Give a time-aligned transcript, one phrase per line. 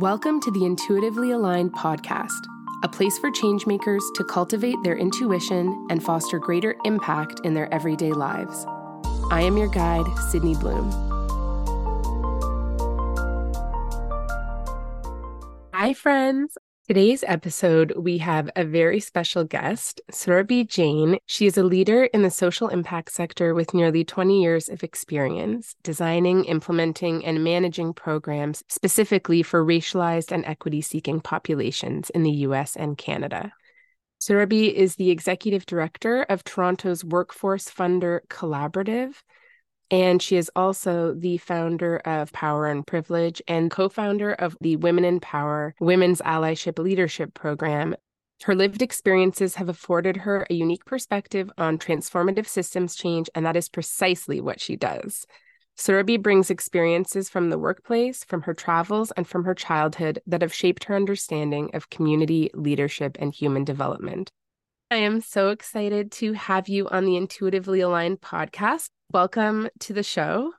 [0.00, 2.48] Welcome to the Intuitively Aligned podcast,
[2.82, 8.10] a place for changemakers to cultivate their intuition and foster greater impact in their everyday
[8.10, 8.66] lives.
[9.30, 10.90] I am your guide, Sydney Bloom.
[15.72, 16.58] Hi, friends.
[16.86, 21.16] Today's episode, we have a very special guest, Surabhi Jain.
[21.24, 25.76] She is a leader in the social impact sector with nearly 20 years of experience
[25.82, 32.76] designing, implementing, and managing programs specifically for racialized and equity seeking populations in the US
[32.76, 33.54] and Canada.
[34.20, 39.14] Surabhi is the executive director of Toronto's Workforce Funder Collaborative
[39.90, 44.76] and she is also the founder of Power and Privilege and co founder of the
[44.76, 47.94] Women in Power Women's Allyship Leadership Program.
[48.42, 53.56] Her lived experiences have afforded her a unique perspective on transformative systems change, and that
[53.56, 55.26] is precisely what she does.
[55.76, 60.54] Surabhi brings experiences from the workplace, from her travels, and from her childhood that have
[60.54, 64.30] shaped her understanding of community, leadership, and human development.
[64.94, 68.90] I am so excited to have you on the Intuitively Aligned podcast.
[69.10, 70.52] Welcome to the show.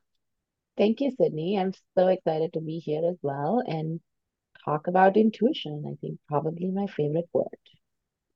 [0.78, 1.58] Thank you, Sydney.
[1.58, 4.02] I'm so excited to be here as well and
[4.66, 5.86] talk about intuition.
[5.88, 7.46] I think probably my favorite word.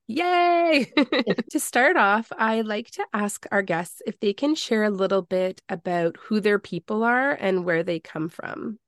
[0.08, 0.90] Yay!
[1.50, 5.22] to start off, I like to ask our guests if they can share a little
[5.22, 8.80] bit about who their people are and where they come from.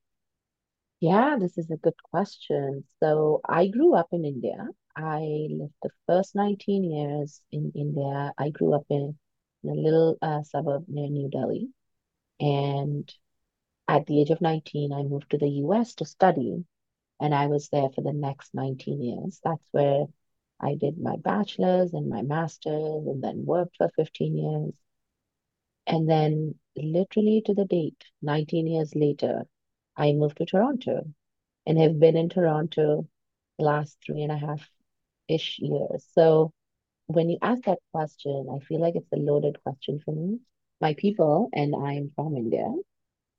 [1.02, 2.86] Yeah, this is a good question.
[3.02, 4.70] So I grew up in India.
[4.96, 8.34] I lived the first 19 years in India.
[8.38, 9.18] I grew up in
[9.64, 11.70] in a little uh, suburb near New Delhi.
[12.40, 13.14] And
[13.88, 16.66] at the age of 19, I moved to the US to study.
[17.20, 19.40] And I was there for the next 19 years.
[19.44, 20.06] That's where
[20.60, 24.74] I did my bachelor's and my master's and then worked for 15 years.
[25.88, 29.48] And then, literally to the date, 19 years later,
[29.96, 31.06] I moved to Toronto
[31.66, 33.08] and have been in Toronto
[33.58, 34.68] the last three and a half
[35.32, 36.06] ish years.
[36.14, 36.52] So
[37.08, 40.40] when you ask that question, I feel like it's a loaded question for me.
[40.80, 42.68] My people, and I'm from India.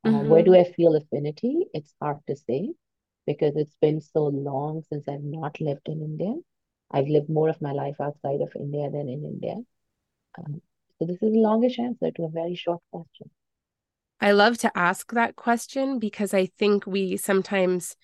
[0.04, 0.28] Uh, mm-hmm.
[0.28, 1.66] Where do I feel affinity?
[1.72, 2.72] It's hard to say
[3.26, 6.34] because it's been so long since I've not lived in India.
[6.90, 9.56] I've lived more of my life outside of India than in India.
[10.38, 10.60] Um,
[10.98, 13.30] so this is a longish answer to a very short question.
[14.20, 17.96] I love to ask that question because I think we sometimes,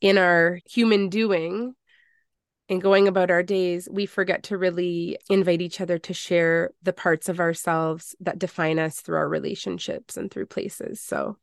[0.00, 1.74] in our human doing,
[2.70, 6.92] and going about our days, we forget to really invite each other to share the
[6.92, 11.00] parts of ourselves that define us through our relationships and through places.
[11.00, 11.36] So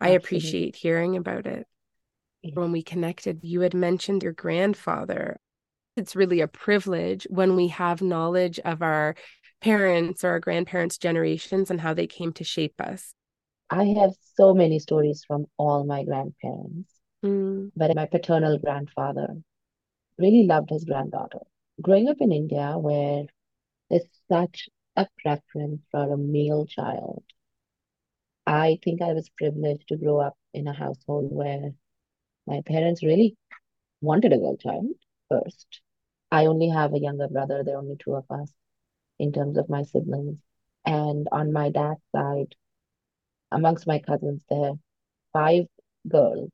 [0.00, 1.66] I appreciate hearing about it.
[2.54, 5.38] When we connected, you had mentioned your grandfather.
[5.96, 9.14] It's really a privilege when we have knowledge of our
[9.60, 13.14] parents or our grandparents' generations and how they came to shape us.
[13.70, 16.90] I have so many stories from all my grandparents,
[17.24, 17.70] mm.
[17.76, 19.36] but my paternal grandfather,
[20.18, 21.40] really loved his granddaughter.
[21.80, 23.24] Growing up in India, where
[23.90, 27.22] there's such a preference for a male child,
[28.46, 31.72] I think I was privileged to grow up in a household where
[32.46, 33.36] my parents really
[34.00, 34.86] wanted a girl child
[35.28, 35.80] first.
[36.30, 38.52] I only have a younger brother, there are only two of us
[39.18, 40.38] in terms of my siblings.
[40.84, 42.54] And on my dad's side,
[43.50, 44.78] amongst my cousins, there are
[45.32, 45.66] five
[46.08, 46.50] girls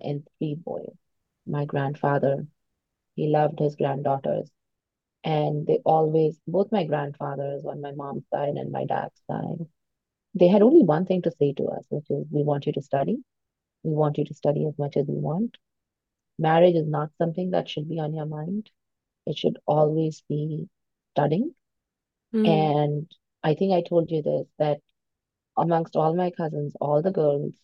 [0.00, 0.96] and three boys.
[1.46, 2.46] My grandfather
[3.18, 4.48] he loved his granddaughters.
[5.24, 9.66] And they always, both my grandfathers on my mom's side and my dad's side,
[10.34, 12.82] they had only one thing to say to us, which is, we want you to
[12.82, 13.16] study.
[13.82, 15.56] We want you to study as much as you want.
[16.38, 18.70] Marriage is not something that should be on your mind.
[19.26, 20.68] It should always be
[21.14, 21.54] studying.
[22.32, 22.46] Mm.
[22.46, 23.12] And
[23.42, 24.78] I think I told you this that
[25.56, 27.54] amongst all my cousins, all the girls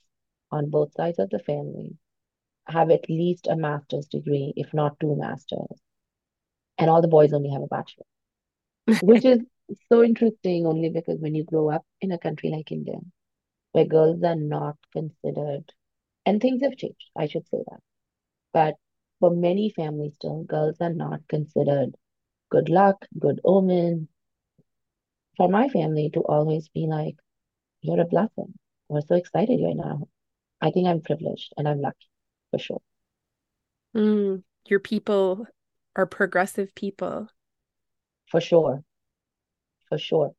[0.50, 1.96] on both sides of the family,
[2.66, 5.80] have at least a master's degree, if not two masters.
[6.78, 8.06] And all the boys only have a bachelor,
[9.02, 9.40] which is
[9.88, 12.98] so interesting only because when you grow up in a country like India,
[13.72, 15.72] where girls are not considered,
[16.26, 17.80] and things have changed, I should say that.
[18.52, 18.74] But
[19.20, 21.94] for many families still, girls are not considered
[22.50, 24.08] good luck, good omen.
[25.36, 27.16] For my family to always be like,
[27.80, 28.54] you're a blessing.
[28.88, 30.08] We're so excited you're now.
[30.60, 32.06] I think I'm privileged and I'm lucky
[32.54, 32.82] for sure.
[33.96, 35.46] Mm, your people
[35.96, 37.26] are progressive people.
[38.26, 38.84] For sure.
[39.88, 40.34] For sure.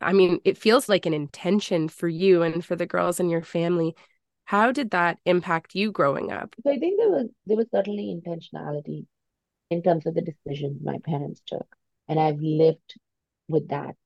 [0.00, 3.42] I mean, it feels like an intention for you and for the girls in your
[3.42, 3.94] family.
[4.46, 6.54] How did that impact you growing up?
[6.64, 9.06] So I think there was there was certainly intentionality
[9.70, 11.76] in terms of the decisions my parents took.
[12.08, 12.98] And I've lived
[13.48, 13.96] with that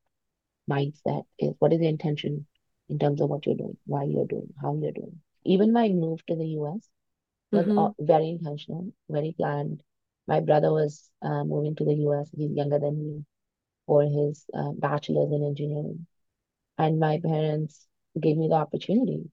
[0.69, 2.46] mindset is what is the intention
[2.88, 5.20] in terms of what you're doing, why you're doing, how you're doing.
[5.44, 6.88] Even my move to the US,
[7.50, 8.05] was mm-hmm.
[8.05, 9.83] very intentional, very planned.
[10.27, 12.31] My brother was uh, moving to the US.
[12.37, 13.25] He's younger than me
[13.87, 16.06] for his uh, bachelor's in engineering.
[16.77, 17.87] And my parents
[18.21, 19.31] gave me the opportunity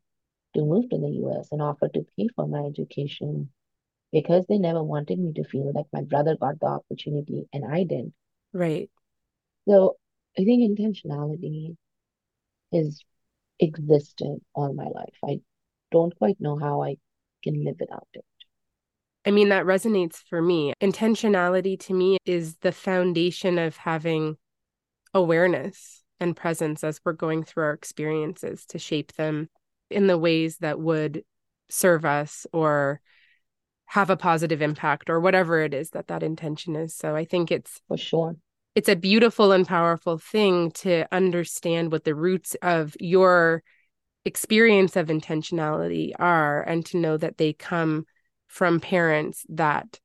[0.55, 3.49] to move to the US and offer to pay for my education
[4.11, 7.83] because they never wanted me to feel like my brother got the opportunity and I
[7.83, 8.13] didn't.
[8.53, 8.89] Right.
[9.67, 9.97] So
[10.37, 11.75] I think intentionality
[12.71, 13.01] has
[13.59, 15.15] existed all my life.
[15.23, 15.41] I
[15.91, 16.97] don't quite know how I
[17.45, 18.25] can live without it.
[19.25, 20.73] I mean, that resonates for me.
[20.81, 24.37] Intentionality to me is the foundation of having
[25.13, 29.49] awareness and presence as we're going through our experiences to shape them
[29.89, 31.23] in the ways that would
[31.69, 33.01] serve us or
[33.85, 36.95] have a positive impact or whatever it is that that intention is.
[36.95, 38.35] So I think it's for sure.
[38.75, 43.63] It's a beautiful and powerful thing to understand what the roots of your
[44.25, 48.05] experience of intentionality are and to know that they come
[48.47, 49.99] from parents that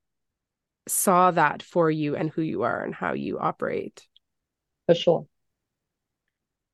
[0.87, 4.06] saw that for you and who you are and how you operate.
[4.87, 5.26] For sure.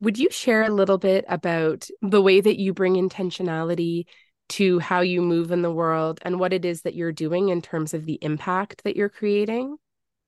[0.01, 4.05] Would you share a little bit about the way that you bring intentionality
[4.49, 7.63] to how you move in the world and what it is that you're doing in
[7.63, 9.77] terms of the impact that you're creating?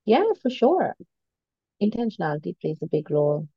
[0.04, 0.94] Yeah, for sure.
[1.82, 3.48] Intentionality plays a big role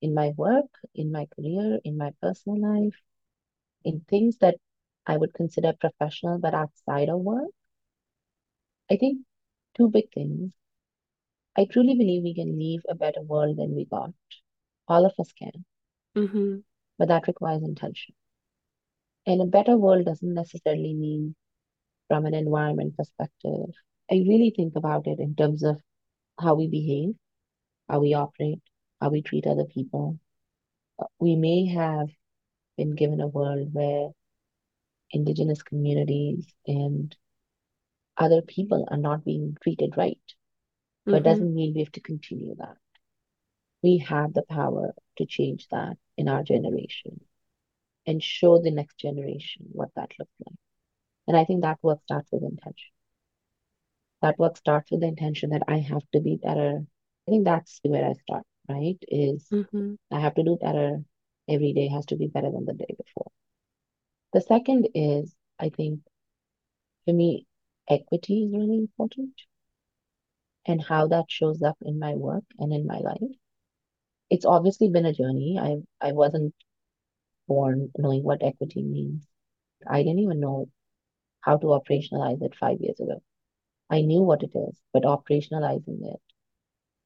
[0.00, 2.96] in my work, in my career, in my personal life,
[3.84, 4.56] in things that
[5.06, 7.50] I would consider professional but outside of work.
[8.90, 9.24] I think
[9.76, 10.52] two big things.
[11.56, 14.12] I truly believe we can leave a better world than we got.
[14.88, 15.64] All of us can.
[16.16, 16.58] Mm-hmm.
[16.98, 18.14] But that requires intention.
[19.26, 21.34] And a better world doesn't necessarily mean
[22.08, 23.70] from an environment perspective.
[24.10, 25.80] I really think about it in terms of
[26.38, 27.14] how we behave,
[27.88, 28.62] how we operate,
[29.00, 30.18] how we treat other people.
[31.18, 32.08] We may have
[32.76, 34.10] been given a world where
[35.10, 37.14] indigenous communities and
[38.16, 40.18] other people are not being treated right.
[41.04, 41.24] But mm-hmm.
[41.24, 42.76] doesn't mean we have to continue that.
[43.82, 47.20] We have the power to change that in our generation
[48.06, 50.58] and show the next generation what that looks like.
[51.28, 52.90] And I think that work starts with intention.
[54.22, 56.82] That work starts with the intention that I have to be better.
[57.28, 58.98] I think that's where I start, right?
[59.08, 59.94] Is mm-hmm.
[60.10, 61.02] I have to do better.
[61.48, 63.30] Every day has to be better than the day before.
[64.32, 66.00] The second is, I think,
[67.04, 67.46] for me,
[67.88, 69.32] equity is really important
[70.66, 73.36] and how that shows up in my work and in my life.
[74.28, 75.58] It's obviously been a journey.
[75.60, 75.76] I
[76.06, 76.54] I wasn't
[77.46, 79.26] born knowing what equity means.
[79.86, 80.68] I didn't even know
[81.40, 83.22] how to operationalize it five years ago.
[83.88, 86.20] I knew what it is, but operationalizing it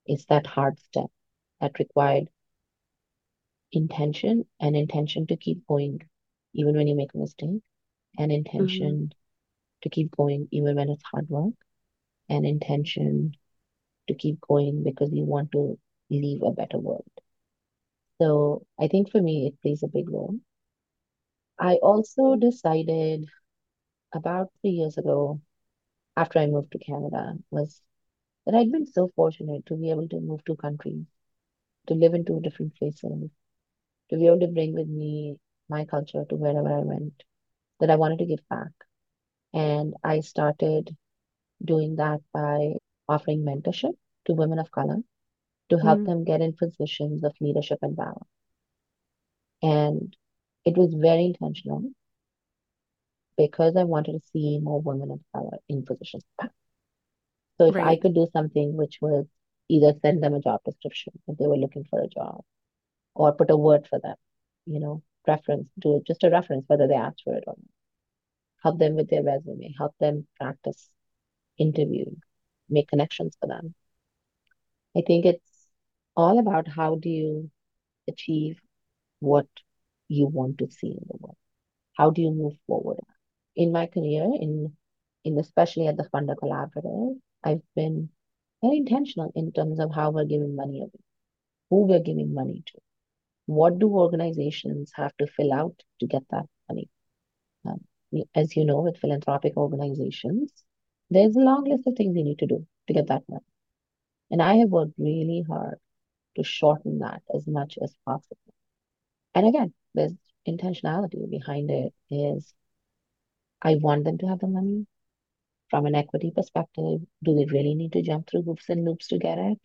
[0.07, 1.11] is that hard step
[1.61, 2.29] that required
[3.73, 6.01] intention and intention to keep going
[6.53, 7.63] even when you make a mistake,
[8.19, 9.07] and intention mm-hmm.
[9.83, 11.55] to keep going even when it's hard work,
[12.29, 13.33] and intention
[14.09, 15.79] to keep going because you want to
[16.11, 17.05] leave a better world.
[18.21, 20.37] So I think for me, it plays a big role.
[21.59, 23.27] I also decided
[24.13, 25.41] about three years ago,
[26.17, 27.81] after I moved to Canada, was
[28.45, 31.05] that I'd been so fortunate to be able to move to countries,
[31.91, 33.31] to live in two different places,
[34.11, 35.37] to be able to bring with me
[35.69, 37.25] my culture to wherever I went,
[37.81, 38.71] that I wanted to give back.
[39.53, 40.97] And I started
[41.63, 42.75] doing that by
[43.09, 43.95] offering mentorship
[44.27, 44.99] to women of color
[45.71, 46.07] to help mm.
[46.07, 48.23] them get in positions of leadership and power.
[49.63, 50.17] And
[50.65, 51.91] it was very intentional
[53.37, 56.55] because I wanted to see more women of color in positions of power.
[57.59, 57.89] So if right.
[57.89, 59.27] I could do something which was
[59.71, 62.43] either send them a job description if they were looking for a job
[63.15, 64.17] or put a word for them,
[64.67, 67.75] you know, reference, do just a reference, whether they asked for it or not.
[68.63, 70.91] Help them with their resume, help them practice
[71.59, 72.21] interviewing,
[72.69, 73.75] make connections for them.
[74.97, 75.51] I think it's
[76.17, 77.51] all about how do you
[78.09, 78.61] achieve
[79.21, 79.47] what
[80.09, 81.37] you want to see in the world.
[81.97, 83.05] How do you move forward?
[83.57, 84.77] In my career, in
[85.25, 88.09] in especially at the Funder Collaborative, I've been
[88.63, 91.01] very intentional in terms of how we're giving money away,
[91.71, 92.79] who we're giving money to,
[93.47, 96.89] what do organizations have to fill out to get that money?
[97.65, 97.81] Um,
[98.35, 100.53] as you know, with philanthropic organizations,
[101.11, 103.45] there's a long list of things you need to do to get that money.
[104.31, 105.79] And I have worked really hard
[106.37, 108.37] to shorten that as much as possible.
[109.35, 110.13] And again, there's
[110.47, 112.55] intentionality behind it is
[113.63, 114.87] I want them to have the money.
[115.71, 119.19] From an equity perspective, do they really need to jump through hoops and loops to
[119.19, 119.59] get it?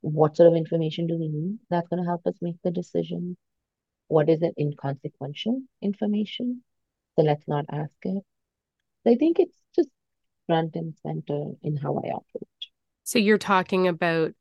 [0.00, 3.36] what sort of information do we need that's going to help us make the decision?
[4.08, 6.62] What is it inconsequential information?
[7.16, 8.22] So let's not ask it.
[9.04, 9.88] So I think it's just
[10.46, 12.48] front and center in how I operate.
[13.04, 14.32] So you're talking about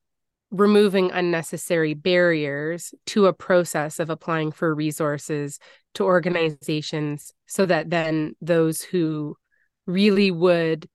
[0.51, 5.59] removing unnecessary barriers to a process of applying for resources
[5.95, 9.36] to organizations so that then those who
[9.88, 10.88] really would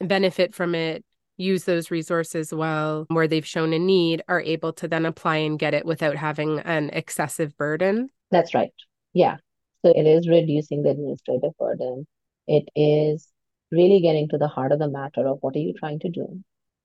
[0.00, 1.04] benefit from it
[1.38, 5.58] use those resources well where they've shown a need are able to then apply and
[5.58, 8.72] get it without having an excessive burden that's right
[9.12, 9.36] yeah
[9.82, 12.06] so it is reducing the administrative burden
[12.46, 13.28] it is
[13.70, 16.42] really getting to the heart of the matter of what are you trying to do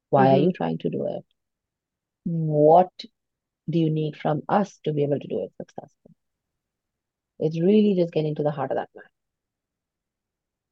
[0.10, 0.36] why mm-hmm.
[0.36, 1.26] are you trying to do it
[2.24, 2.92] what
[3.70, 6.16] do you need from us to be able to do it successfully?
[7.40, 9.10] It's really just getting to the heart of that matter.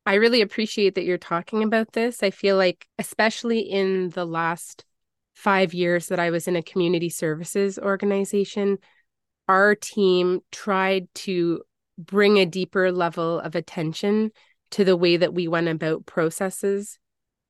[0.10, 2.24] I really appreciate that you're talking about this.
[2.24, 4.84] I feel like, especially in the last
[5.36, 8.80] five years that I was in a community services organization,
[9.48, 11.62] our team tried to
[12.00, 14.32] bring a deeper level of attention
[14.72, 16.98] to the way that we went about processes.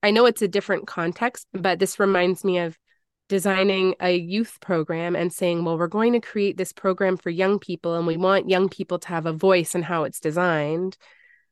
[0.03, 2.77] I know it's a different context, but this reminds me of
[3.29, 7.57] designing a youth program and saying, well, we're going to create this program for young
[7.57, 10.97] people and we want young people to have a voice in how it's designed,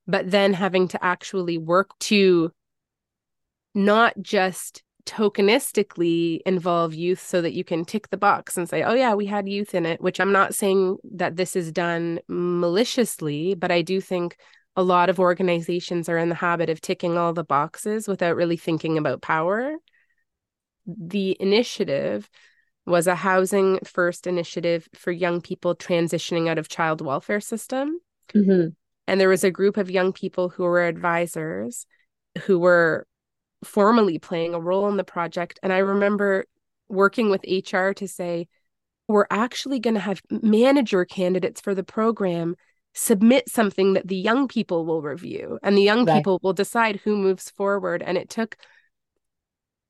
[0.08, 2.52] but then having to actually work to
[3.76, 8.94] not just tokenistically involve youth so that you can tick the box and say, oh,
[8.94, 13.54] yeah, we had youth in it, which I'm not saying that this is done maliciously,
[13.54, 14.38] but I do think
[14.76, 18.58] a lot of organizations are in the habit of ticking all the boxes without really
[18.58, 19.78] thinking about power
[20.88, 22.30] the initiative
[22.86, 28.00] was a housing first initiative for young people transitioning out of child welfare system.
[28.34, 28.70] Mm-hmm.
[29.08, 31.86] And there was a group of young people who were advisors
[32.44, 33.08] who were
[33.64, 35.60] formally playing a role in the project.
[35.64, 36.46] And I remember
[36.90, 38.48] working with HR to say,
[39.08, 42.56] we're actually going to have manager candidates for the program
[42.94, 46.18] submit something that the young people will review and the young right.
[46.18, 48.02] people will decide who moves forward.
[48.02, 48.58] And it took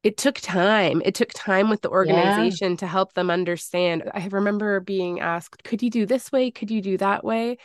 [0.04, 1.02] it took time.
[1.04, 2.78] It took time with the organization yeah.
[2.78, 4.10] to help them understand.
[4.14, 6.52] I remember being asked, could you do this way?
[6.52, 7.58] Could you do that way?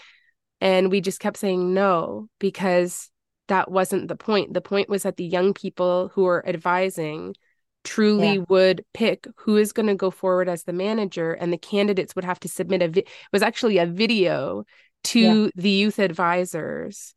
[0.63, 3.11] And we just kept saying no because
[3.49, 4.55] that wasn't the point.
[4.55, 7.35] The point was that the young people who are advising
[7.83, 8.45] truly yeah.
[8.49, 12.25] would pick who is going to go forward as the manager and the candidates would
[12.25, 14.63] have to submit a vi- was actually a video
[15.03, 15.51] to yeah.
[15.57, 17.13] the youth advisors.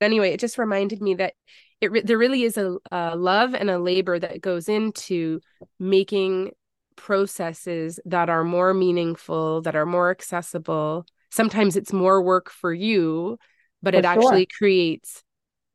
[0.00, 1.34] Anyway, it just reminded me that
[1.80, 5.38] it re- there really is a, a love and a labor that goes into
[5.78, 6.50] making
[6.96, 11.06] processes that are more meaningful, that are more accessible.
[11.30, 13.38] Sometimes it's more work for you,
[13.82, 14.58] but for it actually sure.
[14.58, 15.22] creates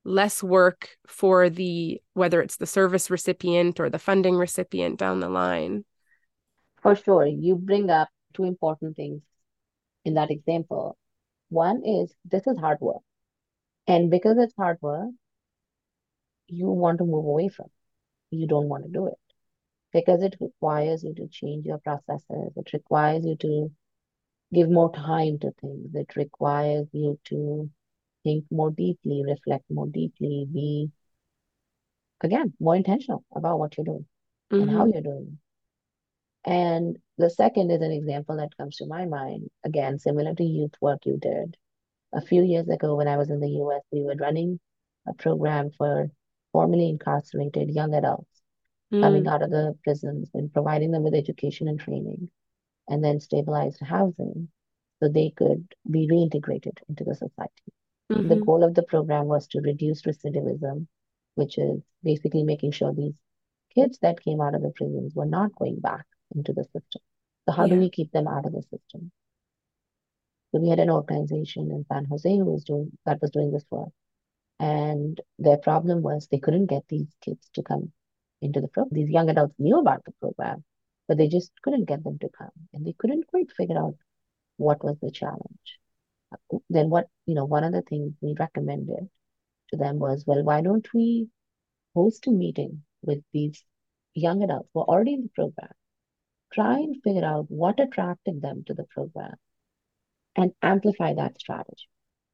[0.06, 5.30] less work for the whether it's the service recipient or the funding recipient down the
[5.30, 5.86] line.
[6.82, 7.26] For sure.
[7.26, 9.22] You bring up two important things
[10.04, 10.98] in that example.
[11.50, 13.02] One is this is hard work.
[13.88, 15.10] And because it's hard work,
[16.48, 17.68] you want to move away from.
[18.32, 18.38] It.
[18.38, 19.18] You don't want to do it
[19.94, 22.52] because it requires you to change your processes.
[22.56, 23.72] It requires you to
[24.54, 25.94] give more time to things.
[25.94, 27.70] It requires you to
[28.24, 30.92] think more deeply, reflect more deeply, be
[32.22, 34.06] again more intentional about what you're doing
[34.52, 34.62] mm-hmm.
[34.62, 34.94] and how mm-hmm.
[34.94, 35.40] you're doing.
[36.46, 40.74] And the second is an example that comes to my mind, again, similar to youth
[40.82, 41.56] work you did.
[42.14, 44.60] A few years ago, when I was in the US, we were running
[45.08, 46.10] a program for
[46.52, 48.42] formerly incarcerated young adults
[48.92, 49.02] mm.
[49.02, 52.30] coming out of the prisons and providing them with education and training
[52.88, 54.50] and then stabilized housing
[55.02, 57.74] so they could be reintegrated into the society.
[58.12, 58.28] Mm-hmm.
[58.30, 60.88] The goal of the program was to reduce recidivism,
[61.36, 63.16] which is basically making sure these
[63.76, 67.02] kids that came out of the prisons were not going back into the system.
[67.48, 67.76] So how yeah.
[67.76, 69.12] do we keep them out of the system?
[70.52, 73.66] So we had an organization in San Jose who was doing that was doing this
[73.72, 73.90] work.
[74.60, 77.92] And their problem was they couldn't get these kids to come
[78.42, 78.94] into the program.
[78.94, 80.64] These young adults knew about the program,
[81.14, 82.50] but they just couldn't get them to come.
[82.74, 83.94] And they couldn't quite figure out
[84.58, 85.80] what was the challenge.
[86.72, 89.08] Then what, you know, one of the things we recommended
[89.70, 91.28] to them was, well, why don't we
[91.94, 93.64] host a meeting with these
[94.16, 95.70] young adults who are already in the program?
[96.52, 99.36] Try and figure out what attracted them to the program
[100.36, 101.88] and amplify that strategy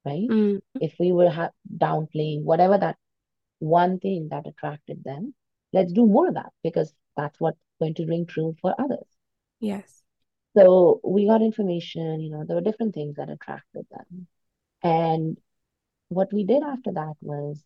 [0.05, 0.29] right?
[0.29, 0.61] Mm.
[0.79, 2.95] If we were ha- downplaying whatever that
[3.59, 5.33] one thing that attracted them,
[5.73, 9.07] let's do more of that because that's what's going to ring true for others.
[9.59, 10.03] Yes.
[10.57, 14.27] So we got information, you know, there were different things that attracted them.
[14.83, 15.37] And
[16.07, 17.63] what we did after that was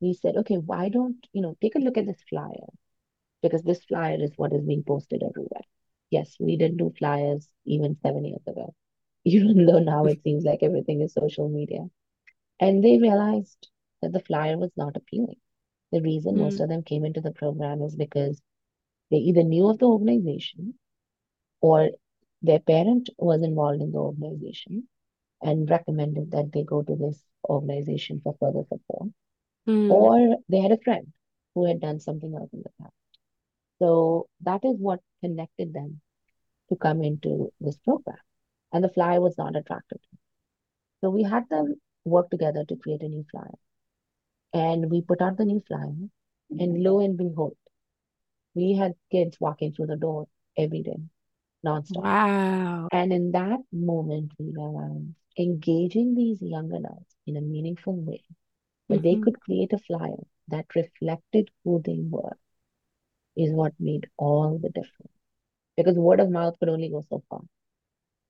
[0.00, 2.68] we said, okay, why don't, you know, take a look at this flyer
[3.42, 5.66] because this flyer is what is being posted everywhere.
[6.10, 8.74] Yes, we didn't do flyers even seven years ago
[9.24, 11.84] even though now it seems like everything is social media.
[12.60, 13.68] And they realized
[14.02, 15.36] that the flyer was not appealing.
[15.92, 16.38] The reason mm.
[16.38, 18.40] most of them came into the program is because
[19.10, 20.74] they either knew of the organization
[21.60, 21.90] or
[22.42, 24.86] their parent was involved in the organization
[25.42, 29.08] and recommended that they go to this organization for further support,
[29.66, 29.90] mm.
[29.90, 31.12] or they had a friend
[31.54, 32.92] who had done something else in the past.
[33.80, 36.00] So that is what connected them
[36.68, 38.18] to come into this program.
[38.72, 40.00] And the flyer was not attractive.
[41.00, 43.58] So we had them work together to create a new flyer.
[44.52, 45.94] And we put out the new flyer,
[46.50, 47.56] and lo and behold,
[48.58, 51.00] we had kids walking through the door every day,
[51.64, 52.02] nonstop.
[52.02, 52.88] Wow.
[52.90, 58.22] And in that moment, we realized engaging these young adults in a meaningful way,
[58.88, 59.08] where mm-hmm.
[59.08, 62.36] they could create a flyer that reflected who they were,
[63.36, 65.12] is what made all the difference.
[65.76, 67.42] Because word of mouth could only go so far.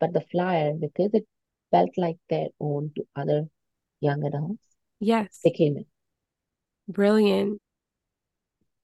[0.00, 1.26] But the flyer, because it
[1.70, 3.46] felt like their own to other
[4.00, 4.62] young adults,
[5.00, 5.86] yes, they came in.
[6.86, 7.60] Brilliant.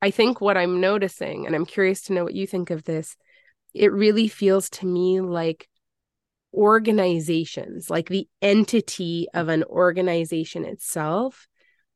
[0.04, 3.16] I think what I'm noticing, and I'm curious to know what you think of this,
[3.72, 5.66] it really feels to me like
[6.52, 11.48] organizations, like the entity of an organization itself,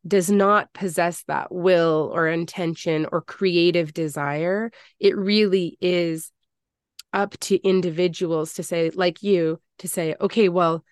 [0.07, 4.71] does not possess that will or intention or creative desire.
[4.99, 6.33] It really is
[7.13, 10.83] up to individuals to say, like you, to say, okay, well,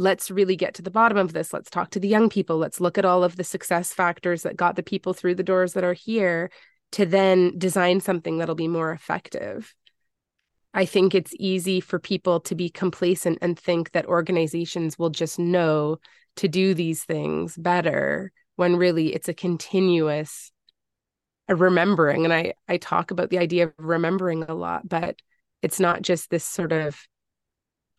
[0.00, 1.52] let's really get to the bottom of this.
[1.52, 2.56] Let's talk to the young people.
[2.56, 5.74] Let's look at all of the success factors that got the people through the doors
[5.74, 6.50] that are here
[6.92, 9.74] to then design something that'll be more effective.
[10.72, 15.38] I think it's easy for people to be complacent and think that organizations will just
[15.38, 15.98] know
[16.36, 20.50] to do these things better when really it's a continuous
[21.48, 25.16] remembering and I I talk about the idea of remembering a lot but
[25.62, 26.96] it's not just this sort of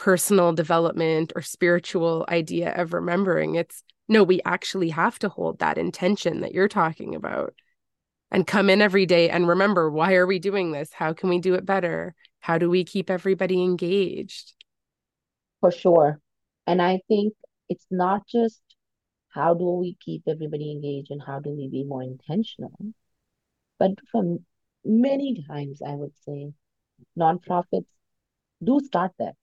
[0.01, 3.53] personal development or spiritual idea of remembering.
[3.53, 7.53] It's no, we actually have to hold that intention that you're talking about
[8.31, 10.91] and come in every day and remember why are we doing this?
[10.91, 12.15] How can we do it better?
[12.39, 14.55] How do we keep everybody engaged?
[15.59, 16.19] For sure.
[16.65, 17.33] And I think
[17.69, 18.59] it's not just
[19.29, 22.75] how do we keep everybody engaged and how do we be more intentional,
[23.77, 24.39] but from
[24.83, 26.53] many times, I would say,
[27.15, 27.85] nonprofits
[28.63, 29.33] do start there,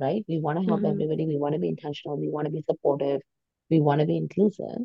[0.00, 0.24] right?
[0.28, 0.90] We want to help mm-hmm.
[0.92, 1.26] everybody.
[1.26, 2.18] We want to be intentional.
[2.18, 3.20] We want to be supportive.
[3.70, 4.78] We want to be inclusive.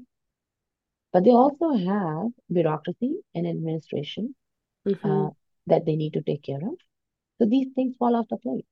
[1.12, 4.36] But they also have bureaucracy and administration
[4.88, 5.10] mm-hmm.
[5.10, 5.30] uh,
[5.67, 6.78] that they need to take care of.
[7.39, 8.65] So these things fall off the plate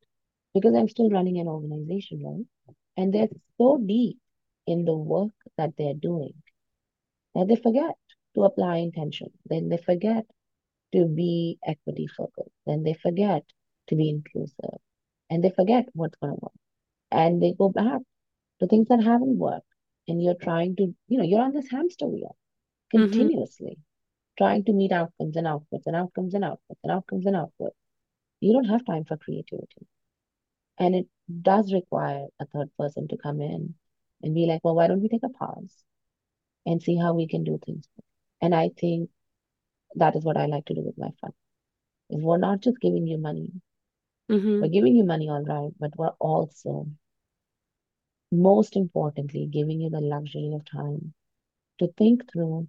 [0.54, 2.76] because I'm still running an organization, right?
[2.98, 4.18] And they're so deep
[4.68, 6.34] in the work that they're doing
[7.36, 7.96] that they forget
[8.36, 9.28] to apply intention.
[9.46, 10.26] Then they forget
[10.94, 12.56] to be equity focused.
[12.66, 13.44] Then they forget
[13.88, 14.80] to be inclusive.
[15.32, 16.52] And they forget what's going to work.
[17.10, 18.02] And they go back
[18.60, 19.66] to things that haven't worked.
[20.08, 22.36] And you're trying to, you know, you're on this hamster wheel
[22.94, 23.06] mm-hmm.
[23.06, 24.44] continuously, mm-hmm.
[24.44, 27.80] trying to meet outcomes and outputs and outcomes and outputs and outcomes and outputs.
[28.42, 29.88] You don't have time for creativity.
[30.78, 31.08] And it
[31.42, 33.76] does require a third person to come in
[34.22, 35.84] and be like, well, why don't we take a pause
[36.66, 37.88] and see how we can do things?
[38.42, 39.10] And I think
[39.96, 41.34] that is what I like to do with my fund.
[42.10, 43.50] Is we're not just giving you money.
[44.32, 44.62] Mm-hmm.
[44.62, 46.88] We're giving you money, all right, but we're also,
[48.32, 51.14] most importantly, giving you the luxury of time
[51.80, 52.68] to think through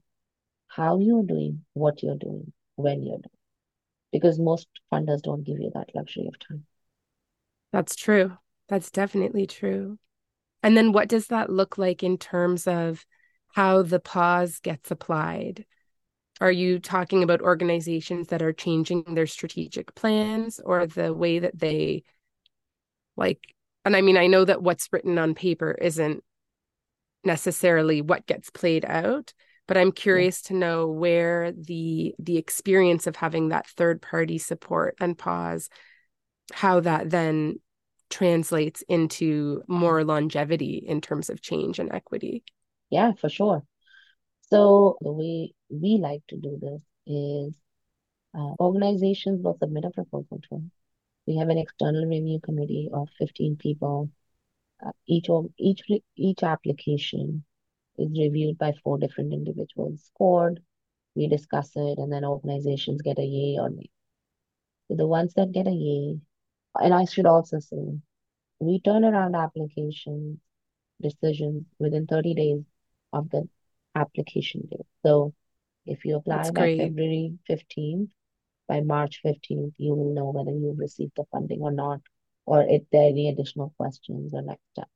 [0.66, 3.38] how you're doing what you're doing when you're doing.
[4.10, 6.66] Because most funders don't give you that luxury of time.
[7.72, 8.36] That's true.
[8.68, 9.98] That's definitely true.
[10.62, 13.06] And then what does that look like in terms of
[13.54, 15.64] how the pause gets applied?
[16.42, 21.56] Are you talking about organizations that are changing their strategic plans or the way that
[21.56, 22.02] they
[23.16, 23.38] like
[23.84, 26.24] and I mean I know that what's written on paper isn't
[27.22, 29.32] necessarily what gets played out,
[29.68, 34.96] but I'm curious to know where the the experience of having that third party support
[35.00, 35.68] and pause
[36.52, 37.60] how that then
[38.10, 42.42] translates into more longevity in terms of change and equity.
[42.90, 43.62] Yeah, for sure.
[44.50, 47.56] So the way we like to do this is
[48.34, 50.62] uh, organizations will submit a proposal to.
[51.26, 54.10] We have an external review committee of 15 people.
[54.84, 55.82] Uh, each each
[56.16, 57.44] each application
[57.98, 60.62] is reviewed by four different individuals, scored.
[61.14, 63.90] We discuss it, and then organizations get a yay or nay.
[64.88, 66.20] So the ones that get a yay,
[66.76, 68.00] and I should also say,
[68.60, 70.40] we turn around application
[71.00, 72.62] decisions within 30 days
[73.12, 73.48] of the
[73.94, 74.86] application date.
[75.04, 75.34] So
[75.86, 76.78] if you apply That's by great.
[76.78, 78.08] February 15th,
[78.68, 82.00] by March 15th, you will know whether you've received the funding or not,
[82.46, 84.90] or if there are any additional questions or next steps.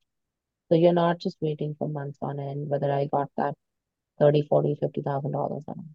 [0.69, 3.55] So you're not just waiting for months on end whether I got that
[4.19, 5.89] 30, 40, 50,000 dollars a month.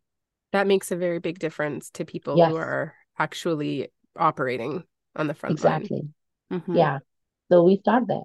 [0.52, 2.52] That makes a very big difference to people yes.
[2.52, 4.84] who are actually operating
[5.16, 5.82] on the front line.
[5.82, 6.02] exactly.
[6.52, 6.76] Mm-hmm.
[6.76, 7.00] Yeah.
[7.52, 8.24] So we start there.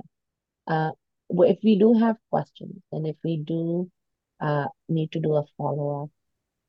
[0.66, 0.90] Uh,
[1.28, 3.90] if we do have questions and if we do
[4.40, 6.10] uh, need to do a follow up,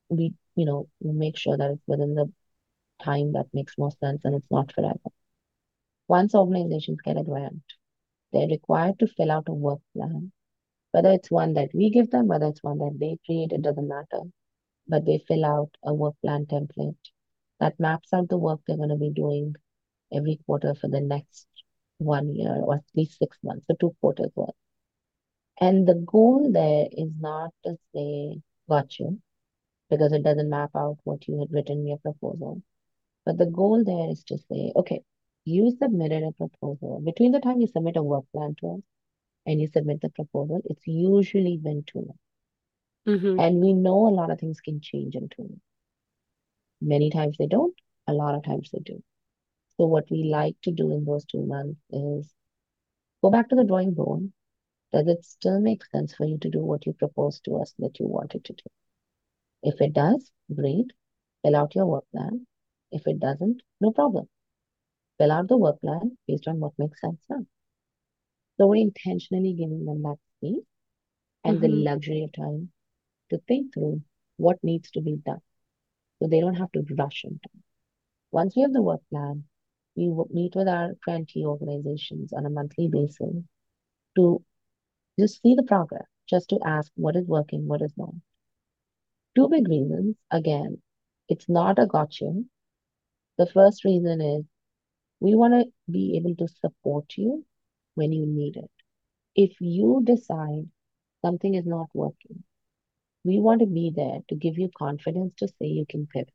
[0.08, 2.30] we you know we make sure that it's within the
[3.02, 4.98] time that makes more sense and it's not forever.
[6.08, 7.62] Once organizations get a grant,
[8.32, 10.32] they're required to fill out a work plan,
[10.92, 13.88] whether it's one that we give them, whether it's one that they create, it doesn't
[13.88, 14.22] matter.
[14.88, 16.96] But they fill out a work plan template
[17.60, 19.54] that maps out the work they're going to be doing
[20.12, 21.46] every quarter for the next
[21.98, 24.54] one year or at least six months, so two quarters worth.
[25.60, 29.20] And the goal there is not to say, got you,
[29.90, 32.62] because it doesn't map out what you had written in your proposal.
[33.24, 35.02] But the goal there is to say, okay,
[35.44, 37.00] you submitted a proposal.
[37.04, 38.80] Between the time you submit a work plan to us
[39.46, 42.22] and you submit the proposal, it's usually been two months.
[43.06, 43.40] Mm-hmm.
[43.40, 45.64] And we know a lot of things can change in two months.
[46.80, 47.74] Many times they don't,
[48.06, 49.02] a lot of times they do.
[49.76, 52.32] So, what we like to do in those two months is
[53.22, 54.30] go back to the drawing board.
[54.92, 57.98] Does it still make sense for you to do what you proposed to us that
[57.98, 58.64] you wanted to do?
[59.62, 60.92] If it does, great.
[61.42, 62.46] Fill out your work plan.
[62.90, 64.28] If it doesn't, no problem.
[65.18, 67.44] Fill out the work plan based on what makes sense now.
[68.56, 70.64] So we're intentionally giving them that space
[71.44, 71.62] and mm-hmm.
[71.62, 72.70] the luxury of time
[73.30, 74.02] to think through
[74.36, 75.40] what needs to be done.
[76.20, 77.64] So they don't have to rush into it.
[78.30, 79.44] Once we have the work plan,
[79.96, 83.42] we meet with our grantee organizations on a monthly basis
[84.16, 84.42] to
[85.18, 88.14] just see the progress, just to ask what is working, what is not.
[89.38, 90.16] Two big reasons.
[90.32, 90.82] Again,
[91.28, 92.32] it's not a gotcha.
[93.36, 94.44] The first reason is
[95.20, 97.46] we want to be able to support you
[97.94, 98.70] when you need it.
[99.36, 100.68] If you decide
[101.24, 102.42] something is not working,
[103.22, 106.34] we want to be there to give you confidence to say you can pivot.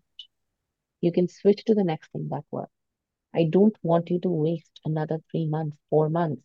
[1.01, 2.71] You can switch to the next thing that works.
[3.35, 6.43] I don't want you to waste another three months, four months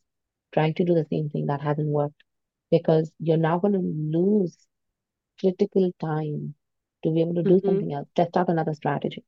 [0.53, 2.25] trying to do the same thing that hasn't worked
[2.69, 4.68] because you're now going to lose
[5.41, 6.55] critical time
[7.03, 7.67] to be able to do mm-hmm.
[7.67, 9.25] something else, test out another strategy.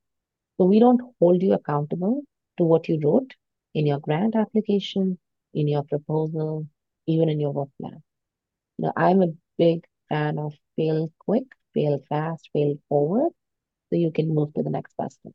[0.56, 2.22] So we don't hold you accountable
[2.58, 3.34] to what you wrote
[3.74, 5.18] in your grant application,
[5.54, 6.66] in your proposal,
[7.06, 8.02] even in your work plan.
[8.78, 11.44] Now, I'm a big fan of fail quick,
[11.74, 13.32] fail fast, fail forward,
[13.88, 15.34] so you can move to the next person.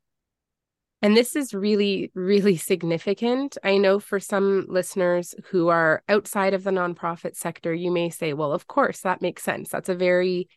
[1.02, 3.58] And this is really, really significant.
[3.62, 8.32] I know for some listeners who are outside of the nonprofit sector, you may say,
[8.32, 9.68] well, of course, that makes sense.
[9.68, 10.48] That's a very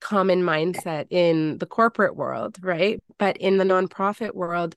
[0.00, 3.02] common mindset in the corporate world, right?
[3.18, 4.74] But in the nonprofit world,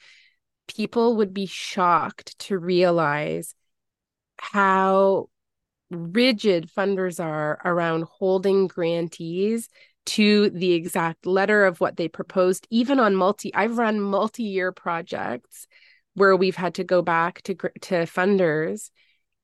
[0.67, 3.53] people would be shocked to realize
[4.37, 5.27] how
[5.89, 9.69] rigid funders are around holding grantees
[10.05, 15.67] to the exact letter of what they proposed even on multi I've run multi-year projects
[16.15, 18.89] where we've had to go back to to funders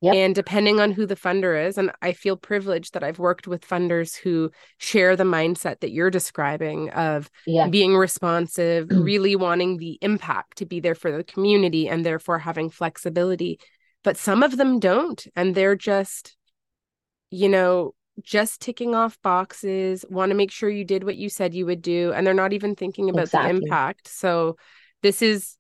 [0.02, 0.14] Yep.
[0.14, 3.68] And depending on who the funder is, and I feel privileged that I've worked with
[3.68, 7.68] funders who share the mindset that you're describing of yeah.
[7.68, 9.04] being responsive, mm.
[9.04, 13.60] really wanting the impact to be there for the community and therefore having flexibility.
[14.04, 15.26] But some of them don't.
[15.36, 16.38] And they're just,
[17.32, 21.56] you know, just ticking off boxes, want to make sure you did what you said
[21.56, 22.14] you would do.
[22.14, 23.54] And they're not even thinking about exactly.
[23.54, 24.08] the impact.
[24.08, 24.58] So
[25.02, 25.57] this is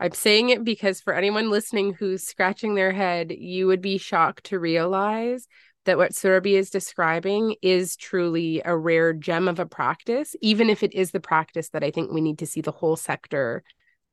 [0.00, 4.44] I'm saying it because for anyone listening who's scratching their head, you would be shocked
[4.44, 5.46] to realize
[5.84, 10.82] that what Surabhi is describing is truly a rare gem of a practice, even if
[10.82, 13.62] it is the practice that I think we need to see the whole sector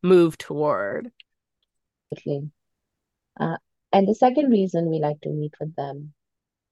[0.04, 1.10] move toward.
[2.12, 2.52] Absolutely.
[3.40, 3.58] Uh,
[3.94, 6.14] and the second reason we like to meet with them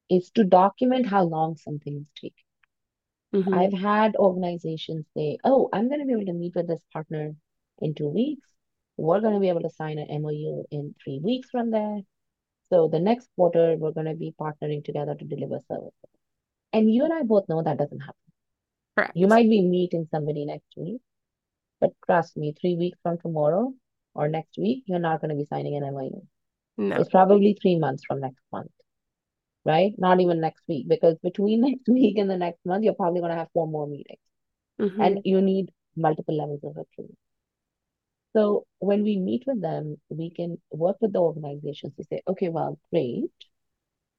[0.09, 3.43] is to document how long something is taking.
[3.43, 3.53] Mm-hmm.
[3.53, 7.33] I've had organizations say, oh, I'm going to be able to meet with this partner
[7.79, 8.47] in two weeks
[8.97, 11.99] we're going to be able to sign an MOU in three weeks from there.
[12.69, 15.93] So the next quarter, we're going to be partnering together to deliver services.
[16.73, 18.15] And you and I both know that doesn't happen.
[18.97, 19.11] Correct.
[19.15, 21.01] You might be meeting somebody next week,
[21.79, 23.73] but trust me, three weeks from tomorrow
[24.13, 26.21] or next week, you're not going to be signing an MOU.
[26.77, 26.95] No.
[26.97, 28.71] It's probably three months from next month,
[29.65, 29.93] right?
[29.97, 33.31] Not even next week, because between next week and the next month, you're probably going
[33.31, 34.19] to have four more meetings.
[34.81, 35.01] Mm-hmm.
[35.01, 37.15] And you need multiple levels of approval.
[38.35, 42.49] So when we meet with them, we can work with the organizations to say, okay,
[42.49, 43.31] well, great.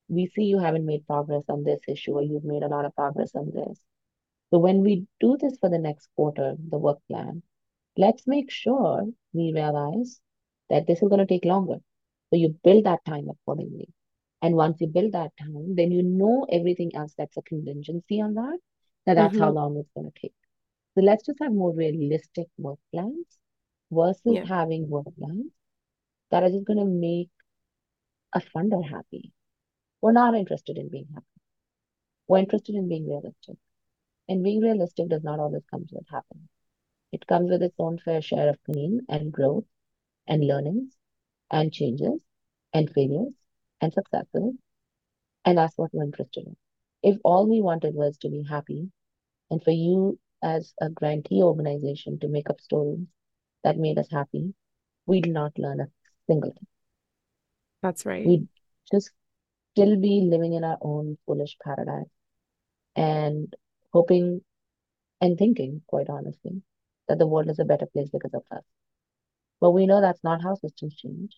[0.09, 2.95] We see you haven't made progress on this issue, or you've made a lot of
[2.95, 3.79] progress on this.
[4.51, 7.43] So when we do this for the next quarter, the work plan,
[7.99, 10.19] let's make sure we realize
[10.71, 11.77] that this is going to take longer.
[12.31, 13.89] So you build that time accordingly.
[14.41, 18.35] And once you build that time, then you know everything else that's a contingency on
[18.35, 18.59] that.
[19.07, 19.43] Now that's mm-hmm.
[19.43, 20.35] how long it's going to take.
[20.95, 23.27] So let's just have more realistic work plans
[23.91, 24.45] versus yeah.
[24.45, 25.53] having work plans
[26.31, 27.31] that are just going to make
[28.35, 29.33] a funder happy.
[30.03, 31.27] We're not interested in being happy.
[32.29, 33.57] We're interested in being realistic.
[34.29, 36.49] And being realistic does not always come with happiness.
[37.13, 39.65] It comes with its own fair share of pain and growth
[40.27, 40.97] and learnings
[41.51, 42.21] and changes
[42.75, 43.33] and failures
[43.81, 44.55] and successes.
[45.45, 46.57] And that's what we're interested in.
[47.03, 48.91] If all we wanted was to be happy
[49.51, 53.07] and for you as a grantee organization to make up stories
[53.67, 54.55] that made us happy,
[55.07, 55.89] we'd not learn a
[56.29, 56.69] single thing.
[57.83, 58.25] That's right.
[58.25, 58.47] We'd
[58.93, 59.11] just
[59.73, 62.07] still be living in our own foolish paradise
[62.95, 63.53] and
[63.93, 64.41] hoping
[65.21, 66.63] and thinking, quite honestly,
[67.09, 68.63] that the world is a better place because of us.
[69.61, 71.37] But we know that's not how systems change.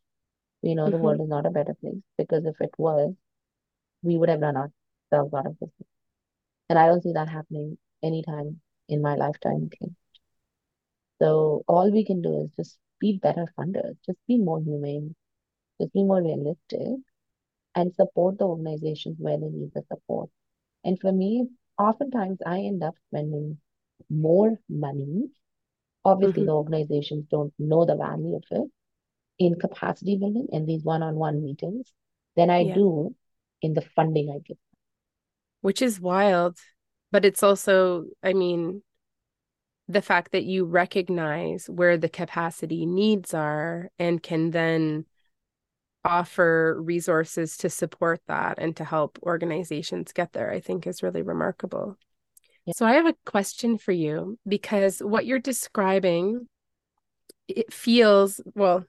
[0.62, 0.92] We know mm-hmm.
[0.92, 3.14] the world is not a better place because if it was,
[4.02, 5.88] we would have run ourselves out of business.
[6.68, 9.70] And I don't see that happening anytime in my lifetime.
[9.72, 9.92] Okay?
[11.20, 15.14] So all we can do is just be better funders, just be more humane,
[15.80, 17.00] just be more realistic,
[17.74, 20.30] and support the organizations where they need the support.
[20.84, 23.58] And for me, oftentimes I end up spending
[24.10, 25.28] more money.
[26.04, 26.46] Obviously, mm-hmm.
[26.46, 28.70] the organizations don't know the value of it
[29.38, 31.92] in capacity building and these one on one meetings
[32.36, 32.74] than I yeah.
[32.74, 33.14] do
[33.62, 34.56] in the funding I give.
[35.60, 36.56] Which is wild.
[37.10, 38.82] But it's also, I mean,
[39.88, 45.06] the fact that you recognize where the capacity needs are and can then
[46.04, 51.22] offer resources to support that and to help organizations get there, I think is really
[51.22, 51.96] remarkable.
[52.66, 52.74] Yeah.
[52.76, 56.48] So I have a question for you because what you're describing
[57.48, 58.84] it feels well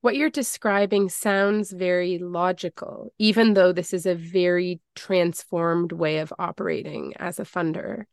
[0.00, 6.32] what you're describing sounds very logical even though this is a very transformed way of
[6.40, 8.06] operating as a funder.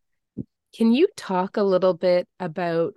[0.74, 2.94] Can you talk a little bit about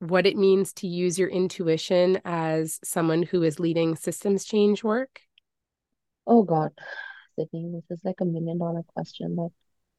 [0.00, 5.22] what it means to use your intuition as someone who is leading systems change work?
[6.26, 6.70] Oh God,
[7.36, 9.50] Sydney, this is like a million dollar question that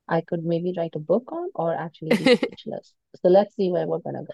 [0.07, 2.93] I could maybe write a book on or actually be speechless.
[3.21, 4.33] so let's see where we're gonna go.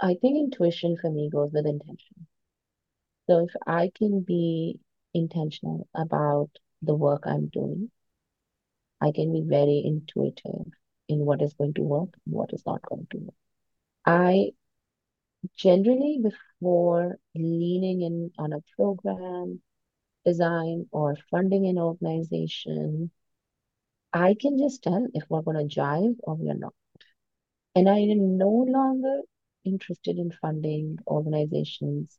[0.00, 2.26] I think intuition for me goes with intention.
[3.28, 4.78] So if I can be
[5.14, 6.50] intentional about
[6.82, 7.90] the work I'm doing,
[9.00, 10.72] I can be very intuitive
[11.08, 13.34] in what is going to work and what is not going to work.
[14.04, 14.50] I
[15.56, 19.60] generally, before leaning in on a program,
[20.24, 23.10] design, or funding an organization,
[24.12, 26.74] I can just tell if we're going to jive or we're not.
[27.74, 29.20] And I am no longer
[29.64, 32.18] interested in funding organizations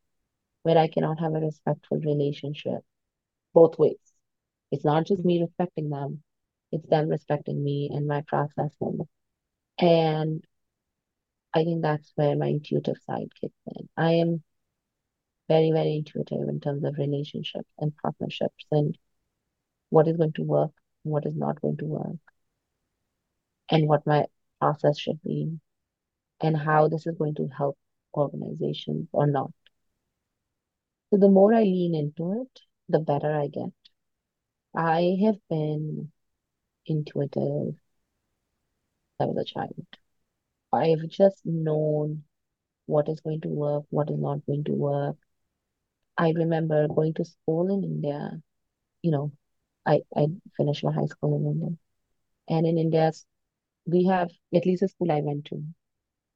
[0.63, 2.81] where I cannot have a respectful relationship
[3.53, 3.97] both ways.
[4.71, 6.21] It's not just me respecting them,
[6.71, 8.71] it's them respecting me and my process.
[9.79, 10.43] And
[11.53, 13.89] I think that's where my intuitive side kicks in.
[13.97, 14.43] I am
[15.47, 18.97] very, very intuitive in terms of relationships and partnerships and
[19.89, 20.71] what is going to work,
[21.03, 22.17] what is not going to work,
[23.69, 24.25] and what my
[24.59, 25.59] process should be,
[26.41, 27.77] and how this is going to help
[28.13, 29.51] organizations or not.
[31.09, 33.71] So the more I lean into it, the better I get.
[34.75, 36.11] I have been
[36.87, 37.75] intuitive
[39.19, 39.85] I was a child.
[40.73, 42.25] I've just known
[42.87, 45.17] what is going to work, what is not going to work.
[46.17, 48.41] I remember going to school in India.
[49.03, 49.31] You know,
[49.85, 51.77] I, I finished my high school in India.
[52.49, 53.11] And in India,
[53.85, 55.63] we have, at least the school I went to,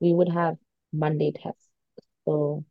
[0.02, 0.58] we would have
[0.94, 1.70] Monday tests.
[2.26, 2.66] So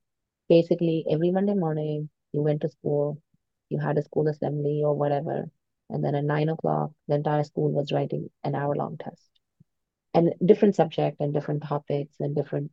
[0.48, 3.22] basically, every Monday morning, you went to school,
[3.70, 5.50] you had a school assembly or whatever.
[5.90, 9.28] And then at nine o'clock, the entire school was writing an hour long test
[10.14, 12.70] and different subject and different topics and different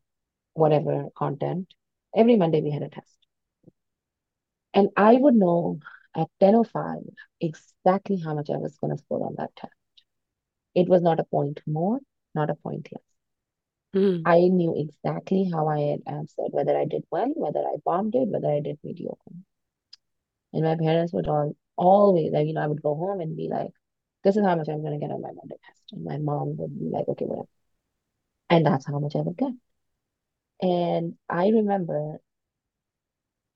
[0.54, 1.74] whatever content.
[2.16, 3.18] Every Monday we had a test.
[4.74, 5.80] And I would know
[6.16, 7.04] at 10.05
[7.42, 9.74] exactly how much I was going to score on that test.
[10.76, 12.00] It was not a point more,
[12.36, 13.02] not a point less.
[13.96, 14.22] Mm.
[14.26, 18.28] I knew exactly how I had answered, whether I did well, whether I bombed it,
[18.28, 19.32] whether I did mediocre.
[20.54, 23.72] And my parents would all always, you know, I would go home and be like,
[24.24, 25.82] this is how much I'm going to get on my Monday test.
[25.92, 27.48] And my mom would be like, okay, whatever.
[28.50, 29.54] And that's how much I would get.
[30.62, 32.18] And I remember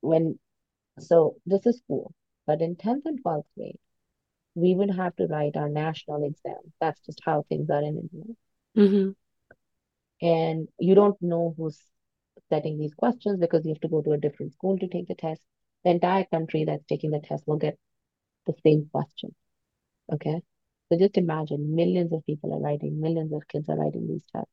[0.01, 0.39] when,
[0.99, 2.13] so this is school,
[2.45, 3.79] but in 10th and 12th grade,
[4.53, 6.59] we would have to write our national exam.
[6.79, 8.35] That's just how things are in India.
[8.77, 9.11] Mm-hmm.
[10.25, 11.79] And you don't know who's
[12.49, 15.15] setting these questions because you have to go to a different school to take the
[15.15, 15.41] test.
[15.83, 17.79] The entire country that's taking the test will get
[18.45, 19.33] the same question.
[20.11, 20.41] Okay.
[20.89, 24.51] So just imagine millions of people are writing, millions of kids are writing these tests.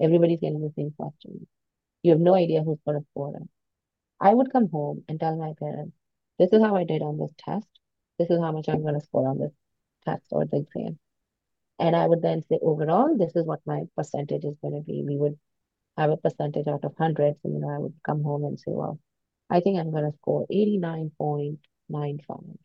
[0.00, 1.46] Everybody's getting the same questions.
[2.02, 3.48] You have no idea who's going to score them.
[4.20, 5.96] I would come home and tell my parents,
[6.38, 7.66] this is how I did on this test.
[8.18, 9.52] This is how much I'm going to score on this
[10.04, 10.98] test or the exam.
[11.78, 15.02] And I would then say, overall, this is what my percentage is going to be.
[15.04, 15.38] We would
[15.96, 17.36] have a percentage out of 100.
[17.42, 19.00] So, you know, I would come home and say, well,
[19.50, 22.56] I think I'm going to score 89.95.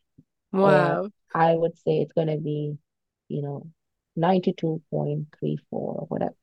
[0.58, 1.04] Wow.
[1.04, 2.78] Or I would say it's going to be,
[3.30, 3.68] you know,
[4.16, 6.36] 92.34 or whatever.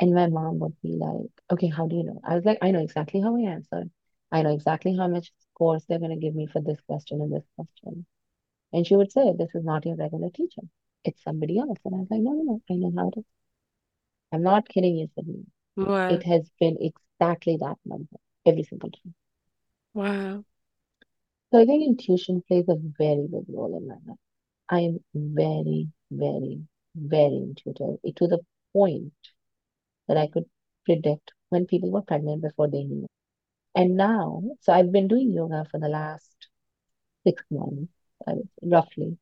[0.00, 2.20] And my mom would be like, okay, how do you know?
[2.24, 3.90] I was like, I know exactly how I answered.
[4.32, 7.32] I know exactly how much scores they're going to give me for this question and
[7.32, 8.06] this question.
[8.72, 10.62] And she would say, this is not your regular teacher.
[11.04, 11.78] It's somebody else.
[11.84, 13.24] And I was like, no, no, no, I know how it is.
[14.32, 15.46] I'm not kidding you, Sydney.
[15.76, 16.08] Wow.
[16.08, 19.14] It has been exactly that number every single time.
[19.94, 20.44] Wow.
[21.54, 24.18] So I think intuition plays a very big role in my life.
[24.68, 26.60] I am very, very,
[26.96, 28.40] very intuitive It to the
[28.72, 29.12] point
[30.08, 30.46] that I could
[30.84, 33.06] predict when people were pregnant before they knew.
[33.76, 36.48] And now, so I've been doing yoga for the last
[37.24, 37.92] six months,
[38.26, 39.16] uh, roughly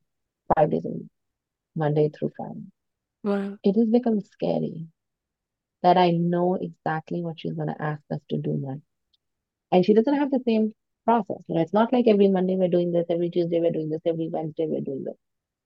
[0.55, 1.11] five days a week,
[1.75, 2.65] Monday through Friday.
[3.23, 3.59] Wow.
[3.63, 4.87] It has become scary
[5.83, 8.81] that I know exactly what she's going to ask us to do next.
[9.71, 10.73] And she doesn't have the same
[11.05, 11.43] process.
[11.47, 14.01] You know, it's not like every Monday we're doing this, every Tuesday we're doing this,
[14.05, 15.15] every Wednesday we're doing this.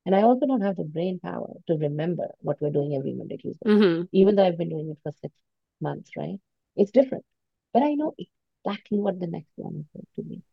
[0.05, 3.37] And I also don't have the brain power to remember what we're doing every Monday,
[3.37, 4.03] Tuesday, mm-hmm.
[4.11, 5.33] even though I've been doing it for six
[5.81, 6.39] months, right?
[6.75, 7.25] It's different.
[7.73, 10.43] But I know exactly what the next one is going to be.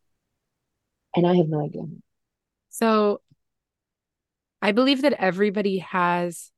[1.15, 1.83] And I have no idea.
[2.69, 3.21] So
[4.61, 6.51] I believe that everybody has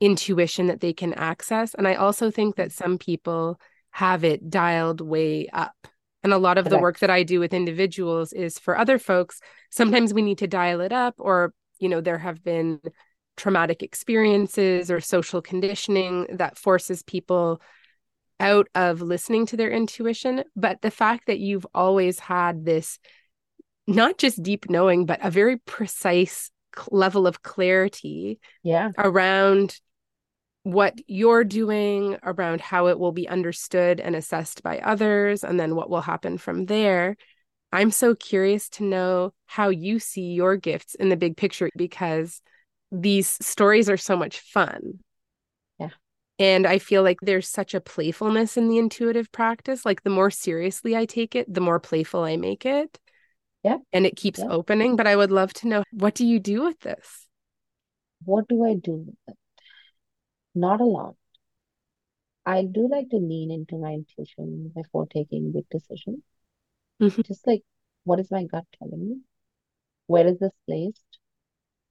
[0.00, 1.74] intuition that they can access.
[1.74, 3.58] And I also think that some people
[3.90, 5.88] have it dialed way up.
[6.22, 9.40] And a lot of the work that I do with individuals is for other folks.
[9.70, 12.80] Sometimes we need to dial it up, or, you know, there have been
[13.36, 17.62] traumatic experiences or social conditioning that forces people
[18.40, 20.42] out of listening to their intuition.
[20.56, 22.98] But the fact that you've always had this
[23.86, 26.50] not just deep knowing, but a very precise
[26.90, 28.90] level of clarity yeah.
[28.98, 29.80] around
[30.68, 35.74] what you're doing around how it will be understood and assessed by others, and then
[35.74, 37.16] what will happen from there.
[37.72, 42.42] I'm so curious to know how you see your gifts in the big picture because
[42.92, 44.98] these stories are so much fun.
[45.80, 45.88] Yeah.
[46.38, 49.86] And I feel like there's such a playfulness in the intuitive practice.
[49.86, 52.98] Like the more seriously I take it, the more playful I make it.
[53.64, 53.78] Yeah.
[53.94, 54.48] And it keeps yeah.
[54.50, 54.96] opening.
[54.96, 57.26] But I would love to know what do you do with this?
[58.26, 59.36] What do I do with it?
[60.54, 61.16] Not a lot.
[62.44, 66.22] I do like to lean into my intuition before taking big decisions.
[67.00, 67.22] Mm-hmm.
[67.22, 67.62] Just like,
[68.04, 69.16] what is my gut telling me?
[70.06, 71.18] Where is this placed?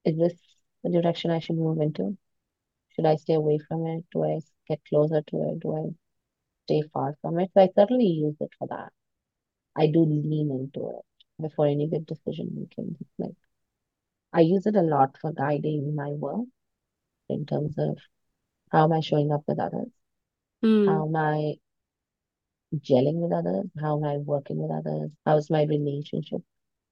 [0.04, 0.34] Is this
[0.84, 2.18] the direction I should move into?
[2.90, 4.06] Should I stay away from it?
[4.12, 5.60] Do I get closer to it?
[5.60, 5.96] Do I
[6.66, 7.52] stay far from it?
[7.54, 8.92] So I certainly use it for that.
[9.76, 11.06] I do lean into it
[11.40, 12.98] before any big decision making.
[13.20, 13.36] Like
[14.34, 16.48] I use it a lot for guiding my work
[17.30, 17.98] in terms of
[18.72, 19.88] how am I showing up with others?
[20.64, 20.86] Mm.
[20.88, 21.56] How am I
[22.76, 23.66] gelling with others?
[23.80, 25.12] How am I working with others?
[25.26, 26.42] How's my relationship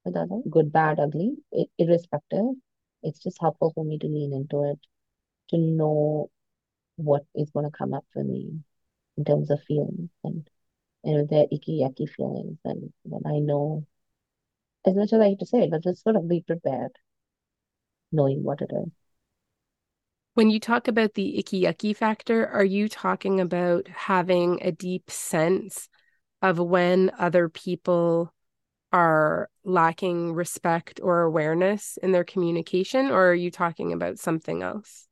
[0.04, 0.42] with others?
[0.50, 2.54] Good, bad, ugly, it, irrespective.
[3.02, 4.78] It's just helpful for me to lean into it,
[5.50, 6.30] to know
[6.96, 8.60] what is going to come up for me
[9.18, 10.48] in terms of feelings and
[11.04, 13.86] and if they're icky yucky feelings and then I know
[14.86, 16.92] as much as I hate to say it, but just sort of be prepared,
[18.12, 18.92] knowing what it is.
[20.36, 25.10] When you talk about the icky yucky factor, are you talking about having a deep
[25.10, 25.88] sense
[26.42, 28.34] of when other people
[28.92, 35.08] are lacking respect or awareness in their communication, or are you talking about something else?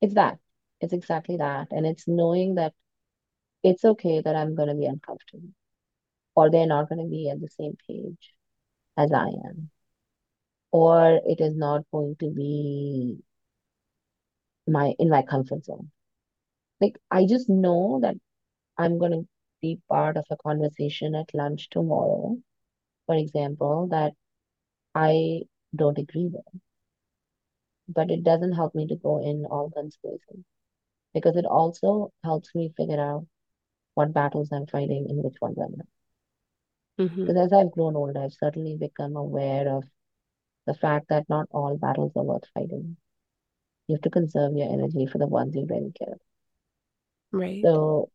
[0.00, 0.40] It's that.
[0.80, 1.68] It's exactly that.
[1.70, 2.72] And it's knowing that
[3.62, 5.50] it's okay that I'm going to be uncomfortable
[6.34, 8.34] or they're not going to be at the same page
[8.96, 9.70] as I am.
[10.72, 13.22] Or it is not going to be
[14.68, 15.90] my in my comfort zone.
[16.80, 18.16] Like I just know that
[18.76, 19.22] I'm gonna
[19.60, 22.36] be part of a conversation at lunch tomorrow,
[23.06, 24.12] for example, that
[24.94, 25.42] I
[25.74, 26.60] don't agree with.
[27.88, 30.44] But it doesn't help me to go in all guns blazing
[31.14, 33.26] because it also helps me figure out
[33.94, 35.86] what battles I'm fighting and which ones I'm not.
[37.00, 37.26] Mm-hmm.
[37.26, 39.84] Because as I've grown older, I've certainly become aware of
[40.66, 42.96] the fact that not all battles are worth fighting.
[43.88, 46.20] You have to conserve your energy for the ones you really care about.
[47.32, 47.64] Right.
[47.64, 48.10] So,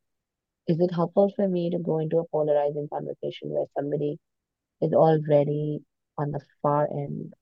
[0.67, 4.19] is it helpful for me to go into a polarizing conversation where somebody
[4.81, 5.83] is already
[6.17, 7.33] on the far end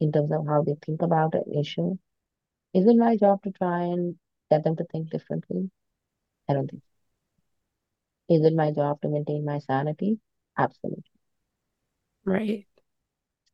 [0.00, 1.96] in terms of how they think about an issue.
[2.74, 4.16] Is it my job to try and
[4.50, 5.70] get them to think differently?
[6.48, 6.82] I don't think
[8.28, 8.36] so.
[8.36, 10.20] Is it my job to maintain my sanity?
[10.56, 11.02] Absolutely.
[12.24, 12.66] Right.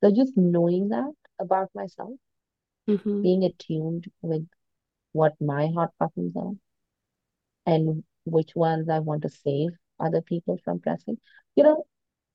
[0.02, 2.18] So just knowing that about myself,
[2.88, 3.22] mm-hmm.
[3.22, 4.46] being attuned with
[5.12, 6.52] what my hot buttons are
[7.66, 9.70] and which ones I want to save
[10.00, 11.18] other people from pressing.
[11.54, 11.84] You know,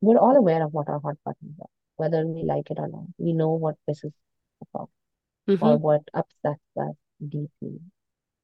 [0.01, 3.05] we're all aware of what our hot buttons are, whether we like it or not.
[3.17, 4.89] We know what pisses us off
[5.47, 5.63] mm-hmm.
[5.63, 7.79] or what upsets us deeply.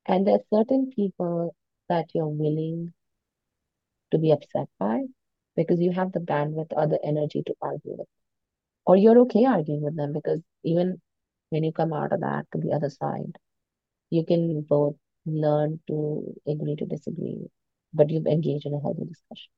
[0.05, 1.55] And there's certain people
[1.89, 2.93] that you're willing
[4.11, 5.01] to be upset by
[5.55, 8.07] because you have the bandwidth or the energy to argue with
[8.85, 11.01] or you're okay arguing with them because even
[11.53, 13.37] when you come out of that to the other side,
[14.09, 14.95] you can both
[15.25, 17.45] learn to agree to disagree,
[17.93, 19.51] but you've engaged in a healthy discussion.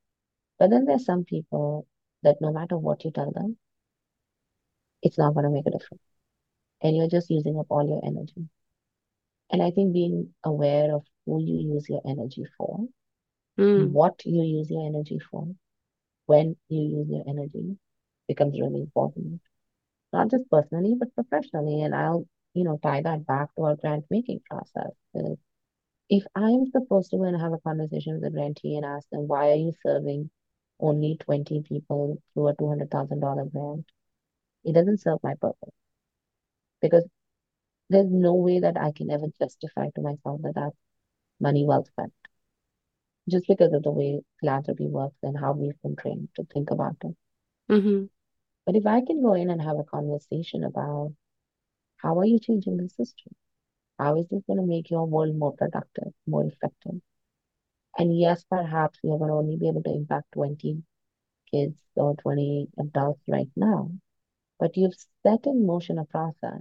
[0.58, 1.86] But then there's some people
[2.22, 3.56] that no matter what you tell them,
[5.02, 6.02] it's not going to make a difference.
[6.82, 8.46] And you're just using up all your energy.
[9.50, 12.80] And I think being aware of who you use your energy for,
[13.58, 13.88] mm.
[13.88, 15.48] what you use your energy for,
[16.26, 17.78] when you use your energy
[18.28, 19.40] becomes really important.
[20.12, 21.82] Not just personally, but professionally.
[21.82, 24.92] And I'll, you know, tie that back to our grant making process.
[26.08, 29.26] If I'm supposed to go and have a conversation with a grantee and ask them,
[29.26, 30.30] why are you serving
[30.78, 33.86] only 20 people through a $200,000 grant?
[34.64, 35.74] It doesn't serve my purpose.
[36.80, 37.04] Because
[37.90, 40.76] there's no way that I can ever justify to myself that that's
[41.40, 42.12] money well spent.
[43.28, 46.96] Just because of the way philanthropy works and how we've been trained to think about
[47.02, 47.16] it.
[47.70, 48.04] Mm-hmm.
[48.66, 51.14] But if I can go in and have a conversation about
[51.98, 53.34] how are you changing the system?
[53.98, 57.00] How is this going to make your world more productive, more effective?
[57.96, 60.82] And yes, perhaps you're going to only be able to impact 20
[61.50, 63.90] kids or 20 adults right now,
[64.58, 66.60] but you've set in motion a process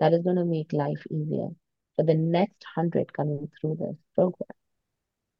[0.00, 1.48] that is going to make life easier
[1.96, 4.48] for the next 100 coming through this program.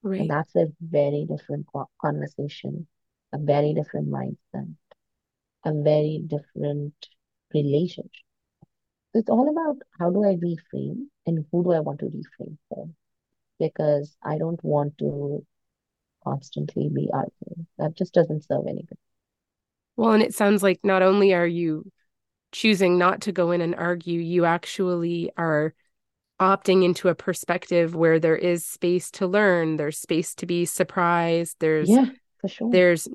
[0.03, 0.21] Right.
[0.23, 1.67] And that's a very different
[2.01, 2.87] conversation,
[3.33, 4.75] a very different mindset,
[5.67, 6.95] a very different
[7.53, 8.11] relationship.
[9.13, 12.57] So it's all about how do I reframe and who do I want to reframe
[12.69, 12.89] for?
[13.59, 15.45] Because I don't want to
[16.23, 17.67] constantly be arguing.
[17.79, 19.01] That just doesn't serve anybody.
[19.97, 21.91] Well, and it sounds like not only are you
[22.53, 25.75] choosing not to go in and argue, you actually are
[26.41, 31.57] opting into a perspective where there is space to learn, there's space to be surprised,
[31.61, 32.07] there's yeah,
[32.41, 32.71] for sure.
[32.71, 33.09] There's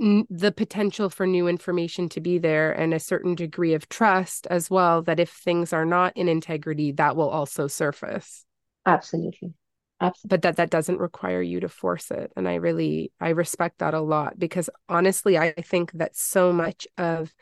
[0.00, 4.46] n- the potential for new information to be there and a certain degree of trust
[4.48, 8.44] as well that if things are not in integrity that will also surface.
[8.84, 9.54] Absolutely.
[10.00, 10.28] Absolutely.
[10.28, 13.94] But that that doesn't require you to force it and I really I respect that
[13.94, 17.34] a lot because honestly I think that so much of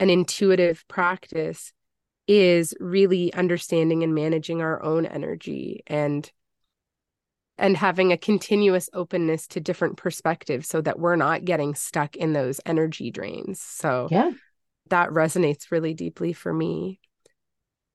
[0.00, 1.72] an intuitive practice
[2.26, 6.30] is really understanding and managing our own energy and
[7.58, 12.32] and having a continuous openness to different perspectives so that we're not getting stuck in
[12.32, 13.60] those energy drains.
[13.60, 14.32] So yeah.
[14.90, 17.00] that resonates really deeply for me.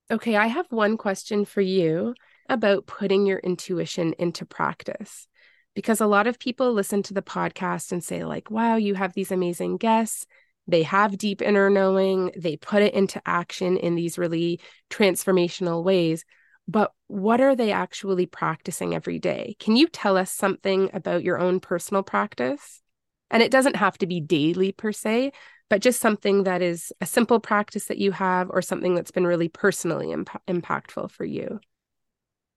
[0.09, 2.15] Okay, I have one question for you
[2.49, 5.27] about putting your intuition into practice.
[5.73, 9.13] Because a lot of people listen to the podcast and say, like, wow, you have
[9.13, 10.25] these amazing guests.
[10.67, 12.31] They have deep inner knowing.
[12.35, 14.59] They put it into action in these really
[14.89, 16.25] transformational ways.
[16.71, 19.57] But what are they actually practicing every day?
[19.59, 22.81] Can you tell us something about your own personal practice?
[23.29, 25.33] And it doesn't have to be daily per se,
[25.69, 29.27] but just something that is a simple practice that you have or something that's been
[29.27, 31.59] really personally imp- impactful for you.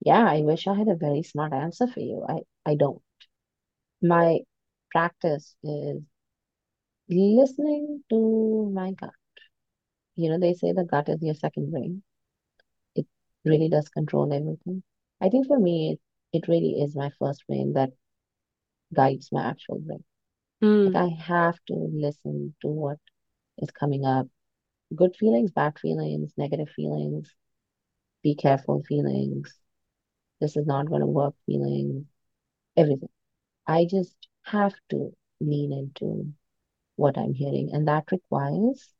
[0.01, 2.25] Yeah, I wish I had a very smart answer for you.
[2.29, 3.03] I, I don't.
[4.01, 4.41] My
[4.93, 6.03] practice is
[7.09, 9.11] listening to my gut.
[10.15, 12.05] You know, they say the gut is your second brain.
[13.45, 14.83] Really does control everything.
[15.21, 15.99] I think for me,
[16.33, 17.91] it, it really is my first brain that
[18.93, 20.05] guides my actual brain.
[20.63, 20.93] Mm.
[20.93, 22.99] Like I have to listen to what
[23.59, 24.27] is coming up.
[24.95, 27.35] Good feelings, bad feelings, negative feelings,
[28.23, 29.53] be careful feelings.
[30.41, 32.07] This is not going to work feelings,
[32.77, 33.09] everything.
[33.67, 36.33] I just have to lean into
[36.97, 37.71] what I'm hearing.
[37.73, 38.93] And that requires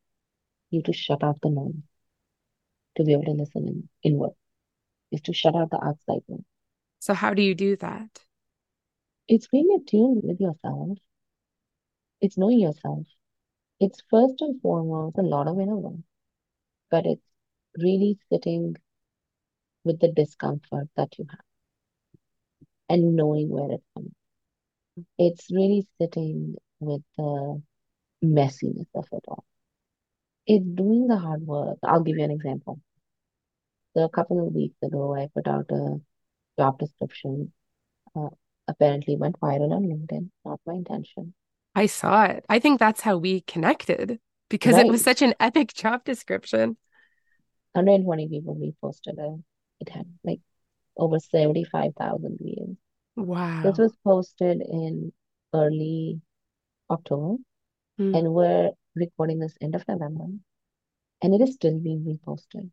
[0.71, 1.83] you to shut out the noise
[2.95, 4.31] to be able to listen in, inward,
[5.11, 6.43] is to shut out the outside noise.
[6.99, 8.21] So, how do you do that?
[9.27, 10.97] It's being attuned with yourself,
[12.21, 13.05] it's knowing yourself.
[13.79, 15.99] It's first and foremost a lot of inner work,
[16.89, 17.27] but it's
[17.77, 18.75] really sitting
[19.83, 21.39] with the discomfort that you have
[22.89, 24.15] and knowing where it's coming.
[25.17, 27.61] It's really sitting with the
[28.23, 29.43] messiness of it all.
[30.47, 31.77] It's doing the hard work.
[31.83, 32.79] I'll give you an example.
[33.95, 35.97] So a couple of weeks ago, I put out a
[36.57, 37.51] job description.
[38.15, 38.29] Uh,
[38.67, 40.29] apparently went viral on LinkedIn.
[40.43, 41.33] Not my intention.
[41.75, 42.45] I saw it.
[42.49, 44.19] I think that's how we connected
[44.49, 44.85] because right.
[44.85, 46.77] it was such an epic job description.
[47.73, 49.43] 120 people reposted it.
[49.81, 50.39] It had like
[50.97, 52.77] over 75,000 views.
[53.17, 53.61] Wow.
[53.63, 55.11] This was posted in
[55.53, 56.21] early
[56.89, 57.35] October,
[57.99, 58.17] mm.
[58.17, 60.25] and we're recording this end of November,
[61.21, 62.71] and it is still being reposted,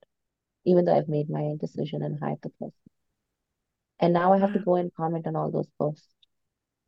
[0.64, 2.73] even though I've made my decision and hired the person.
[4.01, 6.09] And now I have to go and comment on all those posts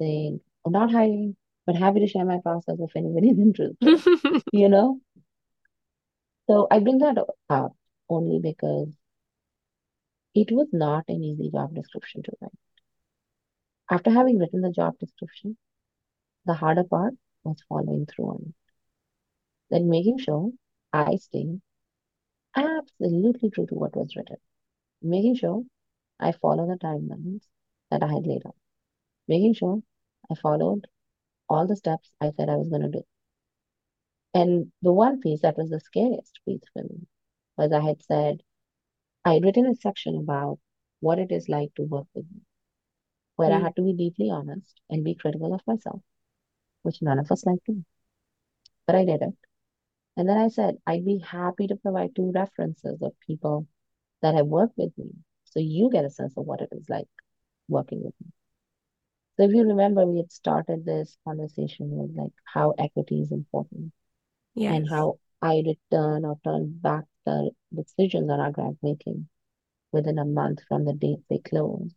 [0.00, 5.00] saying, I'm not hiring, but happy to share my process if anybody's interested, you know?
[6.48, 7.18] So I bring that
[7.48, 7.76] up
[8.08, 8.88] only because
[10.34, 12.50] it was not an easy job description to write.
[13.90, 15.56] After having written the job description,
[16.46, 17.14] the harder part
[17.44, 18.54] was following through on it.
[19.70, 20.50] Then making sure
[20.92, 21.58] I stay
[22.56, 24.36] absolutely true to what was written.
[25.02, 25.62] Making sure
[26.20, 27.42] I follow the timelines
[27.90, 28.56] that I had laid out.
[29.28, 29.82] Making sure
[30.30, 30.86] I followed
[31.48, 33.02] all the steps I said I was going to do.
[34.34, 37.06] And the one piece that was the scariest piece for me
[37.56, 38.42] was I had said,
[39.24, 40.58] I had written a section about
[41.00, 42.40] what it is like to work with me,
[43.36, 43.54] where mm.
[43.54, 43.64] I hmm.
[43.64, 46.00] had to be deeply honest and be critical of myself,
[46.82, 47.84] which none of us like to.
[48.86, 49.34] But I did it.
[50.16, 53.66] And then I said, I'd be happy to provide two references of people
[54.22, 55.10] that have worked with me
[55.44, 57.08] so you get a sense of what it is like
[57.68, 58.32] working with me.
[59.36, 63.92] So if you remember, we had started this conversation with like how equity is important
[64.54, 64.74] yes.
[64.74, 69.28] and how I return or turn back the decisions on our grant making
[69.92, 71.96] within a month from the date they closed.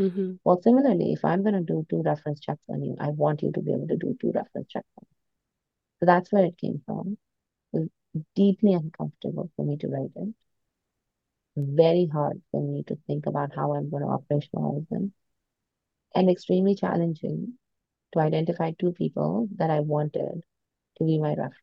[0.00, 0.34] Mm-hmm.
[0.44, 3.52] Well, similarly, if I'm going to do two reference checks on you, I want you
[3.52, 5.16] to be able to do two reference checks on you.
[6.00, 7.16] So that's where it came from.
[8.34, 10.34] Deeply uncomfortable for me to write it.
[11.56, 15.12] Very hard for me to think about how I'm going to operationalize them
[16.14, 17.54] and extremely challenging
[18.12, 20.42] to identify two people that I wanted
[20.98, 21.58] to be my reference.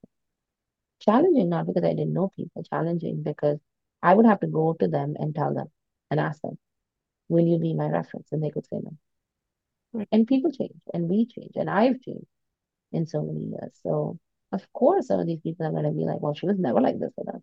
[0.99, 3.59] Challenging not because I didn't know people, challenging because
[4.03, 5.67] I would have to go to them and tell them
[6.09, 6.57] and ask them,
[7.29, 8.27] Will you be my reference?
[8.33, 8.97] And they could say no.
[9.93, 10.07] Right.
[10.11, 12.27] And people change, and we change, and I've changed
[12.91, 13.71] in so many years.
[13.83, 14.19] So,
[14.51, 16.81] of course, some of these people are going to be like, Well, she was never
[16.81, 17.41] like this with us.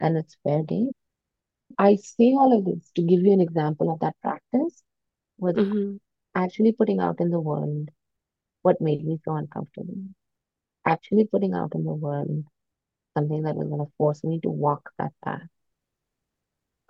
[0.00, 0.90] And it's fair game.
[1.78, 4.82] I say all of this to give you an example of that practice
[5.38, 5.96] with mm-hmm
[6.36, 7.88] actually putting out in the world
[8.62, 9.96] what made me so uncomfortable.
[10.86, 12.44] Actually putting out in the world
[13.16, 15.48] something that was going to force me to walk that path.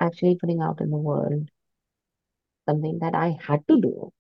[0.01, 1.49] Actually putting out in the world
[2.69, 4.13] something that I had to do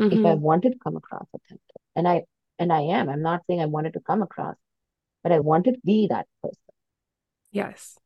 [0.00, 0.12] mm-hmm.
[0.12, 0.40] if I mm-hmm.
[0.40, 1.76] wanted to come across authentic.
[1.94, 2.22] And I
[2.58, 3.08] and I am.
[3.08, 4.56] I'm not saying I wanted to come across,
[5.22, 6.58] but I wanted to be that person.
[7.52, 7.98] Yes.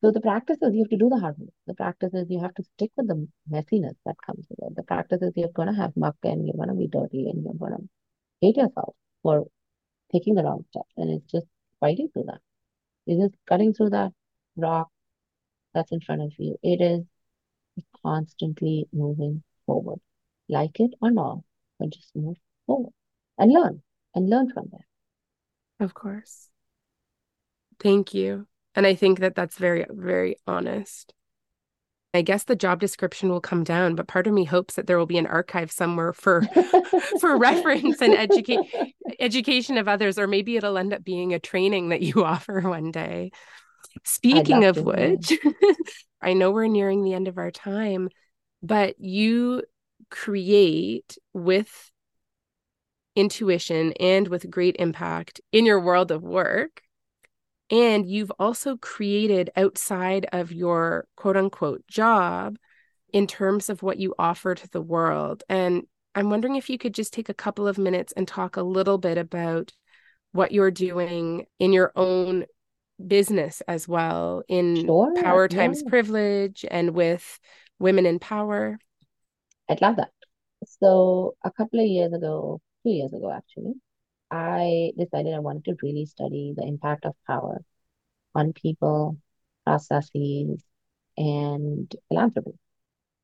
[0.00, 1.54] So the practice is you have to do the hard work.
[1.66, 4.76] The practice is you have to stick with the messiness that comes with it.
[4.76, 7.42] The practice is you're going to have muck and you're going to be dirty and
[7.42, 7.88] you're going to
[8.42, 9.46] hate yourself for
[10.12, 10.92] taking the wrong steps.
[10.98, 11.46] And it's just
[11.80, 12.40] fighting through that.
[13.06, 14.12] It's just cutting through that
[14.56, 14.90] rock
[15.72, 16.56] that's in front of you.
[16.62, 17.04] It is
[18.02, 20.00] constantly moving forward.
[20.50, 21.38] Like it or not,
[21.78, 22.36] but just move
[22.66, 22.92] forward
[23.38, 23.82] and learn
[24.14, 24.86] and learn from there.
[25.80, 26.48] Of course.
[27.80, 28.46] Thank you.
[28.74, 31.12] And I think that that's very, very honest.
[32.14, 34.98] I guess the job description will come down, but part of me hopes that there
[34.98, 36.42] will be an archive somewhere for
[37.20, 38.60] for reference and educate
[39.18, 42.92] education of others, or maybe it'll end up being a training that you offer one
[42.92, 43.32] day.
[44.04, 45.32] Speaking of which,
[46.22, 48.08] I know we're nearing the end of our time,
[48.62, 49.64] but you
[50.08, 51.90] create with
[53.16, 56.82] intuition and with great impact in your world of work
[57.70, 62.56] and you've also created outside of your quote unquote job
[63.12, 65.42] in terms of what you offer to the world.
[65.48, 65.84] And
[66.14, 68.98] I'm wondering if you could just take a couple of minutes and talk a little
[68.98, 69.72] bit about
[70.32, 72.44] what you're doing in your own
[73.04, 77.40] business as well in sure, power times privilege and with
[77.78, 78.78] women in power.
[79.68, 80.10] I'd love that.
[80.66, 83.74] So a couple of years ago, two years ago actually,
[84.30, 87.62] I decided I wanted to really study the impact of power
[88.34, 89.18] on people,
[89.64, 90.62] processes,
[91.16, 92.52] and philanthropy.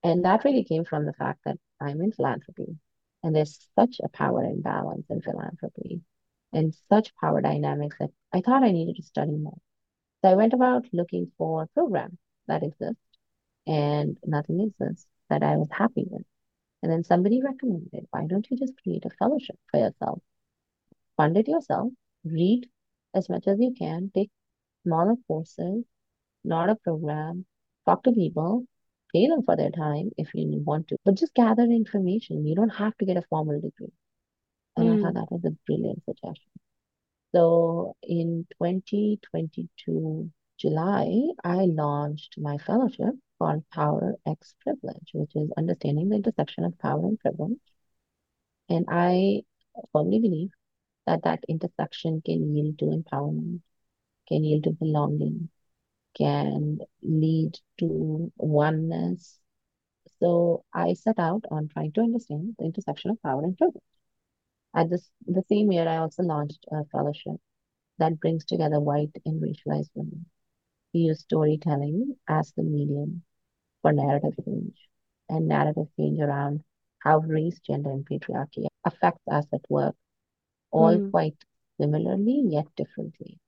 [0.02, 2.76] And that really came from the fact that I'm in philanthropy
[3.22, 6.02] and there's such a power imbalance in philanthropy
[6.52, 9.58] and such power dynamics that I thought I needed to study more.
[10.22, 12.98] So I went about looking for programs that exist
[13.66, 16.24] and nothing exists that I was happy with.
[16.82, 20.20] And then somebody recommended, why don't you just create a fellowship for yourself?
[21.16, 21.92] Fund it yourself,
[22.24, 22.68] read
[23.14, 24.10] as much as you can.
[24.14, 24.30] Take
[24.84, 25.84] smaller courses,
[26.44, 27.44] not a program.
[27.86, 28.64] Talk to people,
[29.12, 32.46] pay them for their time if you want to, but just gather information.
[32.46, 33.92] You don't have to get a formal degree.
[34.76, 34.98] And mm.
[34.98, 35.18] I thought hmm.
[35.18, 36.50] that was a brilliant suggestion.
[37.34, 46.10] So in 2022, July, I launched my fellowship called Power X Privilege, which is understanding
[46.10, 47.58] the intersection of power and privilege.
[48.68, 49.42] And I
[49.92, 50.50] firmly believe
[51.06, 53.60] that that intersection can yield to empowerment,
[54.28, 55.48] can yield to belonging,
[56.16, 59.38] can lead to oneness.
[60.20, 63.82] So I set out on trying to understand the intersection of power and privilege.
[64.74, 67.40] At this, the same year, I also launched a fellowship
[67.98, 70.26] that brings together white and racialized women.
[70.92, 73.22] We use storytelling as the medium
[73.82, 74.76] for narrative change
[75.28, 76.62] and narrative change around
[76.98, 79.94] how race, gender, and patriarchy affects us at work,
[80.70, 81.10] all mm.
[81.10, 81.36] quite
[81.80, 83.38] similarly yet differently.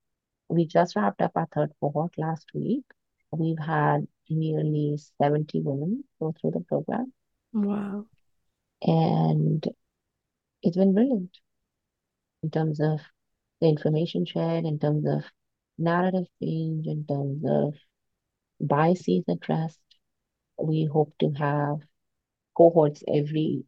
[0.49, 2.83] We just wrapped up our third cohort last week.
[3.31, 7.13] We've had nearly 70 women go through the program.
[7.51, 8.05] Wow.
[8.81, 9.63] And
[10.61, 11.37] it's been brilliant
[12.41, 12.99] in terms of
[13.61, 15.23] the information shared, in terms of
[15.77, 17.75] narrative change, in terms of
[18.59, 19.79] biases addressed.
[20.57, 21.81] We hope to have
[22.57, 23.65] cohorts every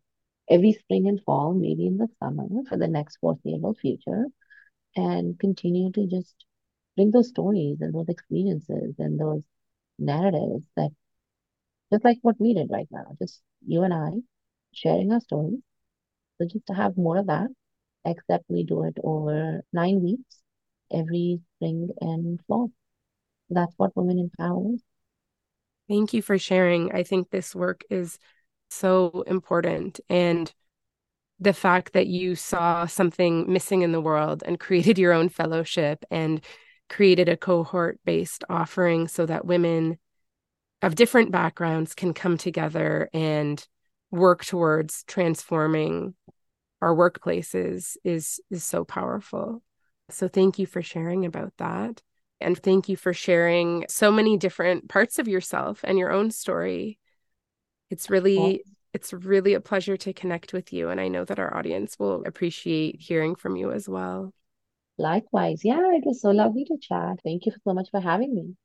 [0.49, 4.25] every spring and fall, maybe in the summer for the next foreseeable future,
[4.95, 6.45] and continue to just
[6.95, 9.43] bring those stories and those experiences and those
[9.99, 10.91] narratives that
[11.91, 14.11] just like what we did right now, just you and I
[14.73, 15.59] sharing our stories
[16.37, 17.49] so just to have more of that,
[18.05, 20.39] except we do it over nine weeks,
[20.91, 22.71] every spring and fall.
[23.49, 24.83] That's what Women in Power is.
[25.87, 26.93] Thank you for sharing.
[26.93, 28.17] I think this work is
[28.69, 29.99] so important.
[30.09, 30.51] And
[31.39, 36.03] the fact that you saw something missing in the world and created your own fellowship
[36.09, 36.41] and
[36.89, 39.97] created a cohort based offering so that women
[40.81, 43.67] of different backgrounds can come together and
[44.11, 46.13] work towards transforming
[46.81, 49.63] our workplaces is is so powerful.
[50.09, 52.01] So thank you for sharing about that.
[52.41, 56.99] And thank you for sharing so many different parts of yourself and your own story.
[57.89, 58.63] It's really
[58.93, 62.23] it's really a pleasure to connect with you and I know that our audience will
[62.25, 64.33] appreciate hearing from you as well.
[64.97, 65.65] Likewise.
[65.65, 67.19] Yeah, it was so lovely to chat.
[67.23, 68.55] Thank you so much for having me.